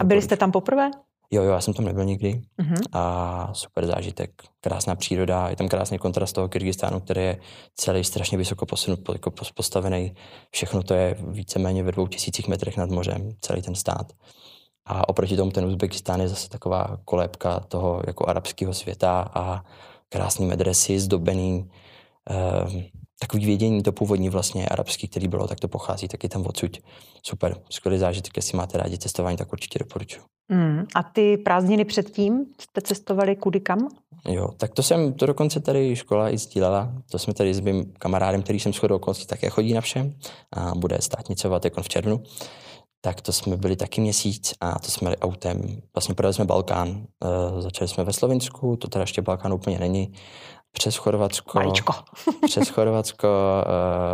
A 0.01 0.05
byli 0.05 0.23
jste 0.23 0.37
tam 0.37 0.53
poprvé? 0.53 0.91
Jo, 1.31 1.43
jo, 1.43 1.53
já 1.53 1.61
jsem 1.61 1.75
tam 1.75 1.85
nebyl 1.85 2.05
nikdy 2.05 2.43
uh-huh. 2.63 2.81
a 2.93 3.55
super 3.55 3.87
zážitek, 3.87 4.31
krásná 4.61 4.95
příroda, 4.95 5.49
je 5.49 5.57
tam 5.57 5.69
krásný 5.69 5.99
kontrast 5.99 6.35
toho 6.35 6.49
Kyrgyzstánu, 6.49 7.01
který 7.01 7.21
je 7.21 7.41
celý 7.75 8.05
strašně 8.05 8.39
vysoko 8.39 8.67
posunut, 8.67 9.01
jako 9.13 9.31
postavený, 9.55 10.15
všechno 10.51 10.83
to 10.83 10.95
je 10.95 11.17
víceméně 11.21 11.83
ve 11.83 11.93
dvou 11.93 12.07
tisících 12.07 12.49
metrech 12.49 12.77
nad 12.77 12.91
mořem, 12.91 13.33
celý 13.41 13.63
ten 13.63 13.75
stát. 13.75 14.13
A 14.87 15.09
oproti 15.09 15.37
tomu 15.37 15.51
ten 15.51 15.65
Uzbekistán 15.65 16.21
je 16.21 16.29
zase 16.29 16.49
taková 16.49 16.99
kolébka 17.05 17.61
toho 17.61 18.03
jako 18.07 18.29
arabského 18.29 18.75
světa 18.75 19.31
a 19.35 19.65
krásný 20.09 20.47
medresy 20.47 21.01
zdobený 21.01 21.71
eh, 22.31 22.91
takový 23.21 23.47
vědění, 23.47 23.83
to 23.83 23.93
původní 23.93 24.29
vlastně 24.29 24.69
arabský, 24.69 25.09
který 25.09 25.29
bylo, 25.29 25.49
tak 25.49 25.61
to 25.61 25.69
pochází 25.69 26.09
taky 26.09 26.29
tam 26.29 26.47
odsud. 26.47 26.79
Super, 27.23 27.57
skvělý 27.71 27.99
zážitek, 27.99 28.37
jestli 28.37 28.59
máte 28.59 28.79
rádi 28.79 28.99
cestování, 28.99 29.37
tak 29.37 29.53
určitě 29.53 29.79
doporučuji. 29.79 30.23
Mm. 30.49 30.87
A 30.95 31.03
ty 31.03 31.37
prázdniny 31.37 31.85
předtím 31.85 32.47
jste 32.61 32.81
cestovali 32.81 33.37
kudy 33.37 33.61
kam? 33.61 33.89
Jo, 34.29 34.49
tak 34.57 34.73
to 34.73 34.83
jsem, 34.83 35.13
to 35.13 35.27
dokonce 35.27 35.61
tady 35.61 35.97
škola 35.97 36.31
i 36.31 36.39
sdílela. 36.39 36.93
To 37.11 37.19
jsme 37.19 37.35
tady 37.35 37.55
s 37.55 37.61
mým 37.61 37.93
kamarádem, 37.99 38.43
který 38.43 38.61
jsem 38.61 38.73
shodou 38.73 38.97
okolností 38.97 39.27
také 39.27 39.51
chodí 39.51 39.75
na 39.75 39.81
všem 39.81 40.15
a 40.53 40.75
bude 40.75 40.99
státnicovat 41.01 41.65
jako 41.65 41.83
v 41.83 41.89
červnu 41.89 42.23
tak 43.05 43.21
to 43.21 43.33
jsme 43.33 43.57
byli 43.57 43.77
taky 43.77 44.01
měsíc 44.01 44.55
a 44.61 44.79
to 44.79 44.91
jsme 44.91 45.07
jeli 45.07 45.19
autem. 45.19 45.83
Vlastně 45.95 46.15
projeli 46.15 46.35
jsme 46.35 46.45
Balkán. 46.45 46.89
Uh, 46.89 47.61
začali 47.61 47.89
jsme 47.89 48.05
ve 48.05 48.13
Slovensku, 48.13 48.77
to 48.77 48.89
teda 48.89 49.03
ještě 49.03 49.23
Balkán 49.23 49.53
úplně 49.53 49.79
není. 49.79 50.13
Přes 50.73 50.97
Chorvatsko, 50.97 51.59
Maličko. 51.59 51.93
přes 52.47 52.69
Chorvatsko, 52.69 53.29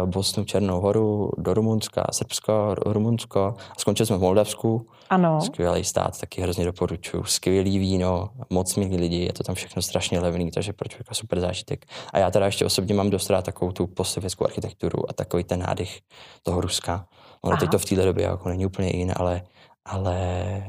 uh, 0.03 0.09
Bosnu, 0.09 0.45
Černou 0.45 0.81
horu, 0.81 1.31
do 1.39 1.55
Rumunska, 1.55 2.07
Srbsko, 2.13 2.75
Rumunsko 2.87 3.55
a 3.71 3.75
skončili 3.79 4.07
jsme 4.07 4.17
v 4.17 4.21
Moldavsku. 4.21 4.89
Ano. 5.11 5.41
Skvělý 5.41 5.85
stát, 5.85 6.21
taky 6.21 6.43
hrozně 6.43 6.65
doporučuji. 6.65 7.25
Skvělý 7.25 7.79
víno, 7.79 8.31
moc 8.51 8.77
milí 8.77 8.97
lidi, 8.97 9.25
je 9.25 9.33
to 9.33 9.43
tam 9.43 9.55
všechno 9.55 9.83
strašně 9.83 10.21
levný, 10.21 10.51
takže 10.51 10.73
pro 10.73 10.89
člověka 10.89 11.15
super 11.15 11.41
zážitek. 11.41 11.87
A 12.13 12.19
já 12.19 12.31
teda 12.31 12.47
ještě 12.47 12.65
osobně 12.65 12.95
mám 12.95 13.11
dost 13.11 13.31
rád 13.31 13.45
takovou 13.45 13.73
tu 13.73 13.87
postsovětskou 13.87 14.45
architekturu 14.45 15.11
a 15.11 15.13
takový 15.13 15.45
ten 15.45 15.61
nádech 15.61 16.01
toho 16.43 16.61
Ruska. 16.61 17.07
Ono 17.43 17.57
teď 17.57 17.71
to 17.71 17.79
v 17.79 17.85
této 17.85 18.05
době 18.05 18.25
jako 18.25 18.49
není 18.49 18.67
úplně 18.67 18.91
jiné, 18.97 19.15
ale, 19.15 19.43
ale 19.85 20.17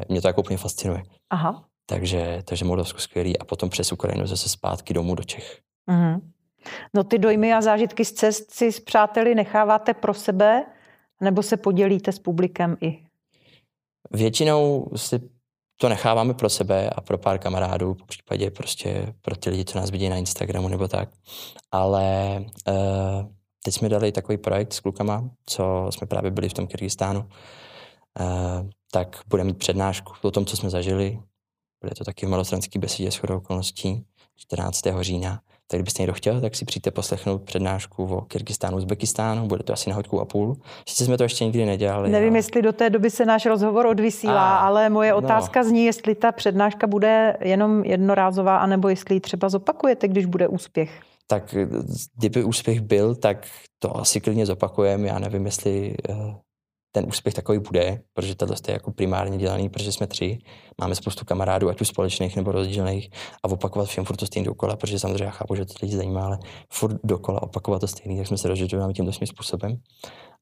mě 0.09 0.21
to 0.21 0.27
jako 0.27 0.41
úplně 0.41 0.57
fascinuje. 0.57 1.03
Aha. 1.29 1.63
Takže, 1.85 2.41
takže 2.45 2.65
Moldavsko 2.65 2.99
skvělý 2.99 3.39
a 3.39 3.45
potom 3.45 3.69
přes 3.69 3.91
Ukrajinu 3.91 4.27
zase 4.27 4.49
zpátky 4.49 4.93
domů 4.93 5.15
do 5.15 5.23
Čech. 5.23 5.59
Mm-hmm. 5.91 6.21
No 6.93 7.03
ty 7.03 7.17
dojmy 7.17 7.53
a 7.53 7.61
zážitky 7.61 8.05
z 8.05 8.11
cest 8.11 8.51
si 8.51 8.71
s 8.71 8.79
přáteli 8.79 9.35
necháváte 9.35 9.93
pro 9.93 10.13
sebe 10.13 10.65
nebo 11.21 11.43
se 11.43 11.57
podělíte 11.57 12.11
s 12.11 12.19
publikem 12.19 12.77
i? 12.81 12.99
Většinou 14.11 14.87
si 14.95 15.19
to 15.77 15.89
necháváme 15.89 16.33
pro 16.33 16.49
sebe 16.49 16.89
a 16.89 17.01
pro 17.01 17.17
pár 17.17 17.39
kamarádů, 17.39 17.93
v 17.93 18.07
případě 18.07 18.51
prostě 18.51 19.13
pro 19.21 19.35
ty 19.35 19.49
lidi, 19.49 19.65
co 19.65 19.79
nás 19.79 19.91
vidí 19.91 20.09
na 20.09 20.15
Instagramu 20.15 20.67
nebo 20.67 20.87
tak. 20.87 21.09
Ale 21.71 22.39
uh, 22.67 22.75
teď 23.63 23.73
jsme 23.73 23.89
dali 23.89 24.11
takový 24.11 24.37
projekt 24.37 24.73
s 24.73 24.79
klukama, 24.79 25.29
co 25.45 25.87
jsme 25.89 26.07
právě 26.07 26.31
byli 26.31 26.49
v 26.49 26.53
tom 26.53 26.67
Kyrgyzstánu, 26.67 27.19
uh, 27.19 27.25
tak 28.91 29.21
budeme 29.27 29.47
mít 29.47 29.57
přednášku 29.57 30.13
o 30.21 30.31
tom, 30.31 30.45
co 30.45 30.57
jsme 30.57 30.69
zažili. 30.69 31.19
Bude 31.83 31.95
to 31.95 32.03
taky 32.03 32.25
v 32.25 32.29
malostranský 32.29 32.79
besedě 32.79 33.11
s 33.11 33.23
okolností 33.23 34.05
14. 34.35 34.81
října. 35.01 35.41
Tak 35.71 35.77
kdybyste 35.77 36.01
někdo 36.01 36.13
chtěl, 36.13 36.41
tak 36.41 36.55
si 36.55 36.65
přijďte 36.65 36.91
poslechnout 36.91 37.41
přednášku 37.41 38.05
o 38.05 38.21
Kyrgyzstánu, 38.21 38.77
Uzbekistánu, 38.77 39.47
bude 39.47 39.63
to 39.63 39.73
asi 39.73 39.89
na 39.89 39.95
hoďku 39.95 40.21
a 40.21 40.25
půl. 40.25 40.57
Sice 40.87 41.05
jsme 41.05 41.17
to 41.17 41.23
ještě 41.23 41.45
nikdy 41.45 41.65
nedělali. 41.65 42.09
Nevím, 42.09 42.29
ale... 42.29 42.37
jestli 42.37 42.61
do 42.61 42.73
té 42.73 42.89
doby 42.89 43.09
se 43.09 43.25
náš 43.25 43.45
rozhovor 43.45 43.85
odvysílá, 43.85 44.57
a, 44.57 44.67
ale 44.67 44.89
moje 44.89 45.11
no. 45.11 45.17
otázka 45.17 45.61
no. 45.61 45.69
zní, 45.69 45.85
jestli 45.85 46.15
ta 46.15 46.31
přednáška 46.31 46.87
bude 46.87 47.37
jenom 47.41 47.83
jednorázová, 47.85 48.57
anebo 48.57 48.89
jestli 48.89 49.15
ji 49.15 49.19
třeba 49.19 49.49
zopakujete, 49.49 50.07
když 50.07 50.25
bude 50.25 50.47
úspěch 50.47 51.01
tak 51.31 51.55
kdyby 52.15 52.43
úspěch 52.43 52.81
byl, 52.81 53.15
tak 53.15 53.47
to 53.79 53.97
asi 53.97 54.21
klidně 54.21 54.45
zopakujeme. 54.45 55.07
Já 55.07 55.19
nevím, 55.19 55.45
jestli 55.45 55.95
eh, 56.09 56.35
ten 56.91 57.05
úspěch 57.07 57.33
takový 57.33 57.59
bude, 57.59 58.01
protože 58.13 58.35
tohle 58.35 58.55
je 58.67 58.73
jako 58.73 58.91
primárně 58.91 59.37
dělaný, 59.37 59.69
protože 59.69 59.91
jsme 59.91 60.07
tři, 60.07 60.39
máme 60.81 60.95
spoustu 60.95 61.25
kamarádů, 61.25 61.69
ať 61.69 61.81
už 61.81 61.87
společných 61.87 62.35
nebo 62.35 62.51
rozdílných, 62.51 63.09
a 63.43 63.47
opakovat 63.47 63.87
všem 63.87 64.05
furt 64.05 64.17
to 64.17 64.25
stejný 64.25 64.45
dokola, 64.45 64.75
protože 64.75 64.99
samozřejmě 64.99 65.23
já 65.23 65.31
chápu, 65.31 65.55
že 65.55 65.65
to 65.65 65.73
lidi 65.81 65.95
zajímá, 65.95 66.25
ale 66.25 66.39
furt 66.73 66.97
dokola 67.03 67.41
opakovat 67.41 67.79
to 67.79 67.87
stejný, 67.87 68.17
tak 68.17 68.27
jsme 68.27 68.37
se 68.37 68.47
rozhodli 68.47 68.93
tímto 68.93 69.13
svým 69.13 69.27
způsobem. 69.27 69.77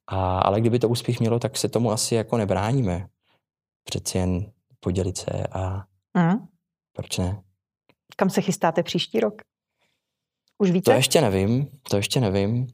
A, 0.07 0.39
ale 0.39 0.61
kdyby 0.61 0.79
to 0.79 0.89
úspěch 0.89 1.19
mělo, 1.19 1.39
tak 1.39 1.57
se 1.57 1.69
tomu 1.69 1.91
asi 1.91 2.15
jako 2.15 2.37
nebráníme. 2.37 3.07
Přeci 3.83 4.17
jen 4.17 4.51
podělit 4.79 5.17
se 5.17 5.47
a 5.51 5.83
mm. 6.17 6.47
proč 6.95 7.17
ne? 7.17 7.41
Kam 8.15 8.29
se 8.29 8.41
chystáte 8.41 8.83
příští 8.83 9.19
rok? 9.19 9.41
Už 10.57 10.71
víte? 10.71 10.91
To 10.91 10.97
ještě 10.97 11.21
nevím, 11.21 11.67
to 11.89 11.97
ještě 11.97 12.19
nevím. 12.19 12.67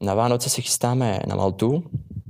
Na 0.00 0.14
Vánoce 0.14 0.50
si 0.50 0.62
chystáme 0.62 1.20
na 1.26 1.36
Maltu 1.36 1.84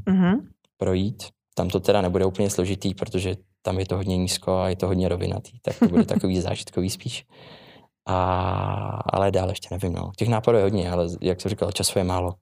mm-hmm. 0.06 0.40
projít. 0.76 1.22
Tam 1.54 1.68
to 1.68 1.80
teda 1.80 2.00
nebude 2.00 2.24
úplně 2.24 2.50
složitý, 2.50 2.94
protože 2.94 3.36
tam 3.62 3.78
je 3.78 3.86
to 3.86 3.96
hodně 3.96 4.16
nízko 4.16 4.58
a 4.58 4.68
je 4.68 4.76
to 4.76 4.86
hodně 4.86 5.08
rovinatý, 5.08 5.60
tak 5.62 5.78
to 5.78 5.88
bude 5.88 6.04
takový 6.14 6.40
zážitkový 6.40 6.90
spíš. 6.90 7.26
A, 8.06 9.02
ale 9.12 9.30
dál 9.30 9.48
ještě 9.48 9.68
nevím. 9.70 9.92
No. 9.92 10.12
Těch 10.16 10.28
nápadů 10.28 10.58
je 10.58 10.64
hodně, 10.64 10.90
ale 10.90 11.08
jak 11.20 11.40
jsem 11.40 11.48
říkal, 11.48 11.72
času 11.72 11.98
je 11.98 12.04
málo. 12.04 12.34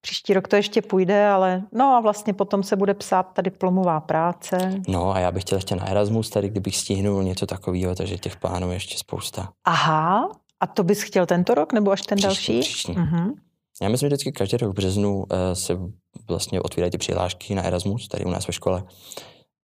Příští 0.00 0.34
rok 0.34 0.48
to 0.48 0.56
ještě 0.56 0.82
půjde, 0.82 1.28
ale 1.28 1.62
no 1.72 1.84
a 1.84 2.00
vlastně 2.00 2.32
potom 2.32 2.62
se 2.62 2.76
bude 2.76 2.94
psát 2.94 3.22
ta 3.22 3.42
diplomová 3.42 4.00
práce. 4.00 4.80
No 4.88 5.14
a 5.14 5.18
já 5.18 5.32
bych 5.32 5.42
chtěl 5.42 5.58
ještě 5.58 5.76
na 5.76 5.88
Erasmus, 5.88 6.30
tady 6.30 6.48
kdybych 6.48 6.76
stihnul 6.76 7.22
něco 7.22 7.46
takového, 7.46 7.94
takže 7.94 8.18
těch 8.18 8.36
plánů 8.36 8.68
je 8.68 8.76
ještě 8.76 8.98
spousta. 8.98 9.52
Aha, 9.64 10.30
a 10.64 10.66
to 10.66 10.84
bys 10.84 11.02
chtěl 11.02 11.26
tento 11.26 11.54
rok 11.54 11.72
nebo 11.72 11.90
až 11.90 12.02
ten 12.02 12.16
příští, 12.18 12.26
další? 12.26 12.60
Příští. 12.60 12.92
Uh-huh. 12.92 13.34
Já 13.82 13.88
myslím, 13.88 14.06
že 14.06 14.14
vždycky 14.14 14.32
každý 14.32 14.56
rok 14.56 14.72
v 14.72 14.74
březnu 14.74 15.16
uh, 15.16 15.24
se 15.52 15.78
vlastně 16.28 16.60
otvírají 16.60 16.90
ty 16.90 16.98
přihlášky 16.98 17.54
na 17.54 17.62
Erasmus, 17.62 18.08
tady 18.08 18.24
u 18.24 18.30
nás 18.30 18.46
ve 18.46 18.52
škole. 18.52 18.82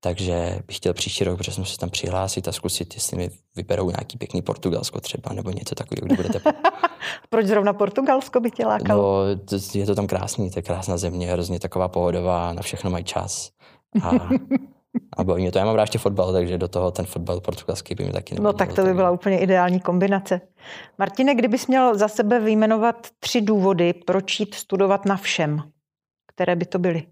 takže 0.01 0.59
bych 0.67 0.77
chtěl 0.77 0.95
příští 0.95 1.25
rok, 1.25 1.39
protože 1.39 1.53
jsem 1.53 1.65
se 1.65 1.79
tam 1.79 1.91
přihlásit 1.91 2.49
a 2.49 2.53
zkusit, 2.53 2.95
jestli 2.95 3.17
mi 3.17 3.31
vyberou 3.57 3.91
nějaký 3.91 4.19
pěkný 4.19 4.43
Portugalsko 4.43 5.01
třeba, 5.01 5.33
nebo 5.33 5.51
něco 5.51 5.75
takového, 5.75 6.07
kde 6.07 6.17
budete. 6.17 6.53
Proč 7.29 7.47
zrovna 7.47 7.73
Portugalsko 7.73 8.41
by 8.41 8.51
tě 8.51 8.67
lákalo? 8.67 9.25
No, 9.53 9.59
je 9.75 9.87
to 9.87 9.95
tam 9.95 10.07
krásný, 10.07 10.51
to 10.51 10.59
je 10.59 10.63
krásná 10.63 10.97
země, 10.97 11.33
hrozně 11.33 11.61
taková 11.61 11.89
pohodová, 11.89 12.53
na 12.53 12.63
všechno 12.63 12.91
mají 12.91 13.05
čas. 13.05 13.51
A, 14.03 14.11
a 15.17 15.25
baví 15.25 15.43
mě 15.43 15.53
to. 15.53 15.59
Já 15.59 15.65
mám 15.65 15.75
rád 15.75 15.83
ještě 15.83 15.99
fotbal, 15.99 16.33
takže 16.33 16.59
do 16.59 16.69
toho 16.69 16.91
ten 16.91 17.07
fotbal 17.07 17.41
portugalský 17.41 17.95
by 17.95 18.05
mi 18.05 18.13
taky 18.13 18.35
No 18.41 18.53
tak 18.53 18.73
to 18.73 18.85
by 18.85 18.95
byla 18.95 19.11
úplně 19.11 19.39
ideální 19.39 19.81
kombinace. 19.81 20.41
Martine, 20.99 21.35
kdybys 21.35 21.67
měl 21.67 21.99
za 21.99 22.09
sebe 22.09 22.41
vyjmenovat 22.41 23.09
tři 23.21 23.41
důvody, 23.41 23.93
proč 23.93 24.41
jít 24.41 24.55
studovat 24.55 25.05
na 25.05 25.17
všem, 25.17 25.63
které 26.35 26.57
by 26.57 26.67
to 26.67 26.79
byly? 26.79 27.07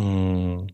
Hmm, 0.00 0.66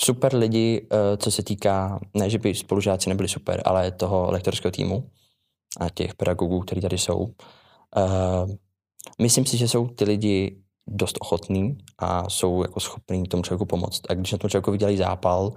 super 0.00 0.34
lidi, 0.34 0.88
eh, 0.92 1.16
co 1.16 1.30
se 1.30 1.42
týká, 1.42 2.00
ne, 2.14 2.30
že 2.30 2.38
by 2.38 2.54
spolužáci 2.54 3.08
nebyli 3.08 3.28
super, 3.28 3.62
ale 3.64 3.90
toho 3.90 4.30
lektorského 4.30 4.72
týmu 4.72 5.10
a 5.80 5.90
těch 5.90 6.14
pedagogů, 6.14 6.60
kteří 6.60 6.80
tady 6.80 6.98
jsou. 6.98 7.18
Uh, 7.96 8.50
myslím 9.22 9.46
si, 9.46 9.56
že 9.56 9.68
jsou 9.68 9.88
ty 9.88 10.04
lidi 10.04 10.62
dost 10.90 11.16
ochotní 11.20 11.78
a 11.98 12.30
jsou 12.30 12.62
jako 12.62 12.80
schopní 12.80 13.24
tomu 13.24 13.42
člověku 13.42 13.66
pomoct. 13.66 14.02
A 14.08 14.14
když 14.14 14.32
na 14.32 14.38
tom 14.38 14.50
člověku 14.50 14.70
vydělají 14.70 14.96
zápal, 14.96 15.52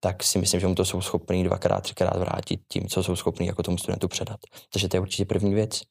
tak 0.00 0.22
si 0.22 0.38
myslím, 0.38 0.60
že 0.60 0.66
mu 0.66 0.74
to 0.74 0.84
jsou 0.84 1.00
schopní 1.00 1.44
dvakrát, 1.44 1.80
třikrát 1.80 2.16
vrátit 2.16 2.60
tím, 2.68 2.88
co 2.88 3.02
jsou 3.02 3.16
schopní 3.16 3.46
jako 3.46 3.62
tomu 3.62 3.78
studentu 3.78 4.08
předat. 4.08 4.36
Takže 4.72 4.88
to 4.88 4.96
je 4.96 5.00
určitě 5.00 5.24
první 5.24 5.54
věc. 5.54 5.82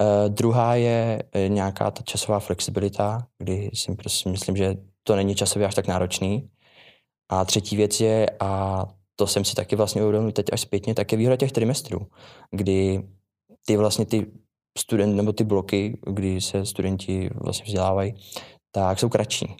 Uh, 0.00 0.28
druhá 0.28 0.74
je 0.74 1.22
nějaká 1.48 1.90
ta 1.90 2.02
časová 2.02 2.40
flexibilita, 2.40 3.26
kdy 3.38 3.70
si 3.74 3.94
prostě 3.94 4.30
myslím, 4.30 4.56
že 4.56 4.76
to 5.02 5.16
není 5.16 5.34
časově 5.34 5.66
až 5.68 5.74
tak 5.74 5.86
náročný. 5.86 6.50
A 7.30 7.44
třetí 7.44 7.76
věc 7.76 8.00
je, 8.00 8.30
a 8.40 8.84
to 9.16 9.26
jsem 9.26 9.44
si 9.44 9.54
taky 9.54 9.76
vlastně 9.76 10.02
uvědomil 10.02 10.32
teď 10.32 10.46
až 10.52 10.60
zpětně, 10.60 10.94
tak 10.94 11.12
je 11.12 11.18
výhoda 11.18 11.36
těch 11.36 11.52
trimestrů, 11.52 12.06
kdy 12.50 13.02
ty 13.66 13.76
vlastně 13.76 14.06
ty 14.06 14.26
student, 14.78 15.16
nebo 15.16 15.32
ty 15.32 15.44
bloky, 15.44 15.98
kdy 16.06 16.40
se 16.40 16.66
studenti 16.66 17.30
vlastně 17.34 17.64
vzdělávají, 17.64 18.14
tak 18.72 18.98
jsou 18.98 19.08
kratší. 19.08 19.56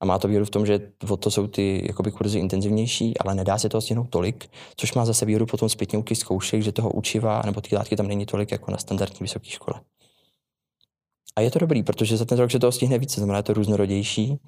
A 0.00 0.04
má 0.04 0.18
to 0.18 0.28
výhodu 0.28 0.44
v 0.44 0.50
tom, 0.50 0.66
že 0.66 0.92
o 1.08 1.16
to 1.16 1.30
jsou 1.30 1.46
ty 1.46 1.84
jakoby, 1.86 2.10
kurzy 2.10 2.38
intenzivnější, 2.38 3.18
ale 3.18 3.34
nedá 3.34 3.58
se 3.58 3.68
toho 3.68 3.80
stihnout 3.80 4.10
tolik, 4.10 4.50
což 4.76 4.94
má 4.94 5.04
zase 5.04 5.26
výhodu 5.26 5.46
potom 5.46 5.68
zpětně 5.68 5.98
u 5.98 6.04
zkoušek, 6.14 6.62
že 6.62 6.72
toho 6.72 6.90
učiva 6.90 7.42
nebo 7.46 7.60
ty 7.60 7.76
látky 7.76 7.96
tam 7.96 8.06
není 8.06 8.26
tolik 8.26 8.52
jako 8.52 8.70
na 8.70 8.78
standardní 8.78 9.18
vysoké 9.20 9.50
škole. 9.50 9.80
A 11.36 11.40
je 11.40 11.50
to 11.50 11.58
dobrý, 11.58 11.82
protože 11.82 12.16
za 12.16 12.24
ten 12.24 12.38
rok 12.38 12.50
se 12.50 12.58
toho 12.58 12.72
stihne 12.72 12.98
více, 12.98 13.20
znamená, 13.20 13.36
je 13.36 13.42
to 13.42 13.52
různorodější 13.52 14.40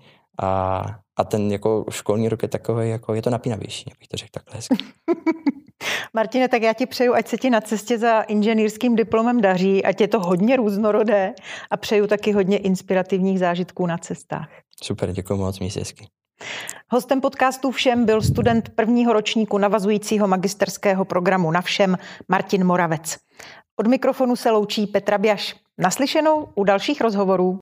a, 0.42 0.82
a 1.16 1.24
ten 1.24 1.52
jako 1.52 1.84
školní 1.90 2.28
rok 2.28 2.42
je 2.42 2.48
takový, 2.48 2.88
jako 2.88 3.14
je 3.14 3.22
to 3.22 3.30
napínavější, 3.30 3.92
abych 3.96 4.08
to 4.08 4.16
řekl 4.16 4.30
takhle 4.32 4.56
hezky. 4.56 4.76
Martine, 6.14 6.48
tak 6.48 6.62
já 6.62 6.72
ti 6.72 6.86
přeju, 6.86 7.14
ať 7.14 7.28
se 7.28 7.36
ti 7.36 7.50
na 7.50 7.60
cestě 7.60 7.98
za 7.98 8.20
inženýrským 8.20 8.96
diplomem 8.96 9.40
daří, 9.40 9.84
ať 9.84 10.00
je 10.00 10.08
to 10.08 10.20
hodně 10.20 10.56
různorodé 10.56 11.34
a 11.70 11.76
přeju 11.76 12.06
taky 12.06 12.32
hodně 12.32 12.58
inspirativních 12.58 13.38
zážitků 13.38 13.86
na 13.86 13.98
cestách. 13.98 14.48
Super, 14.82 15.12
děkuji 15.12 15.36
moc, 15.36 15.58
měj 15.58 15.72
hezky. 15.78 16.06
Hostem 16.90 17.20
podcastu 17.20 17.70
Všem 17.70 18.06
byl 18.06 18.22
student 18.22 18.68
prvního 18.68 19.12
ročníku 19.12 19.58
navazujícího 19.58 20.28
magisterského 20.28 21.04
programu 21.04 21.50
na 21.50 21.60
Všem 21.60 21.98
Martin 22.28 22.64
Moravec. 22.64 23.16
Od 23.80 23.86
mikrofonu 23.86 24.36
se 24.36 24.50
loučí 24.50 24.86
Petra 24.86 25.18
Běž. 25.18 25.56
Naslyšenou 25.78 26.48
u 26.54 26.64
dalších 26.64 27.00
rozhovorů. 27.00 27.60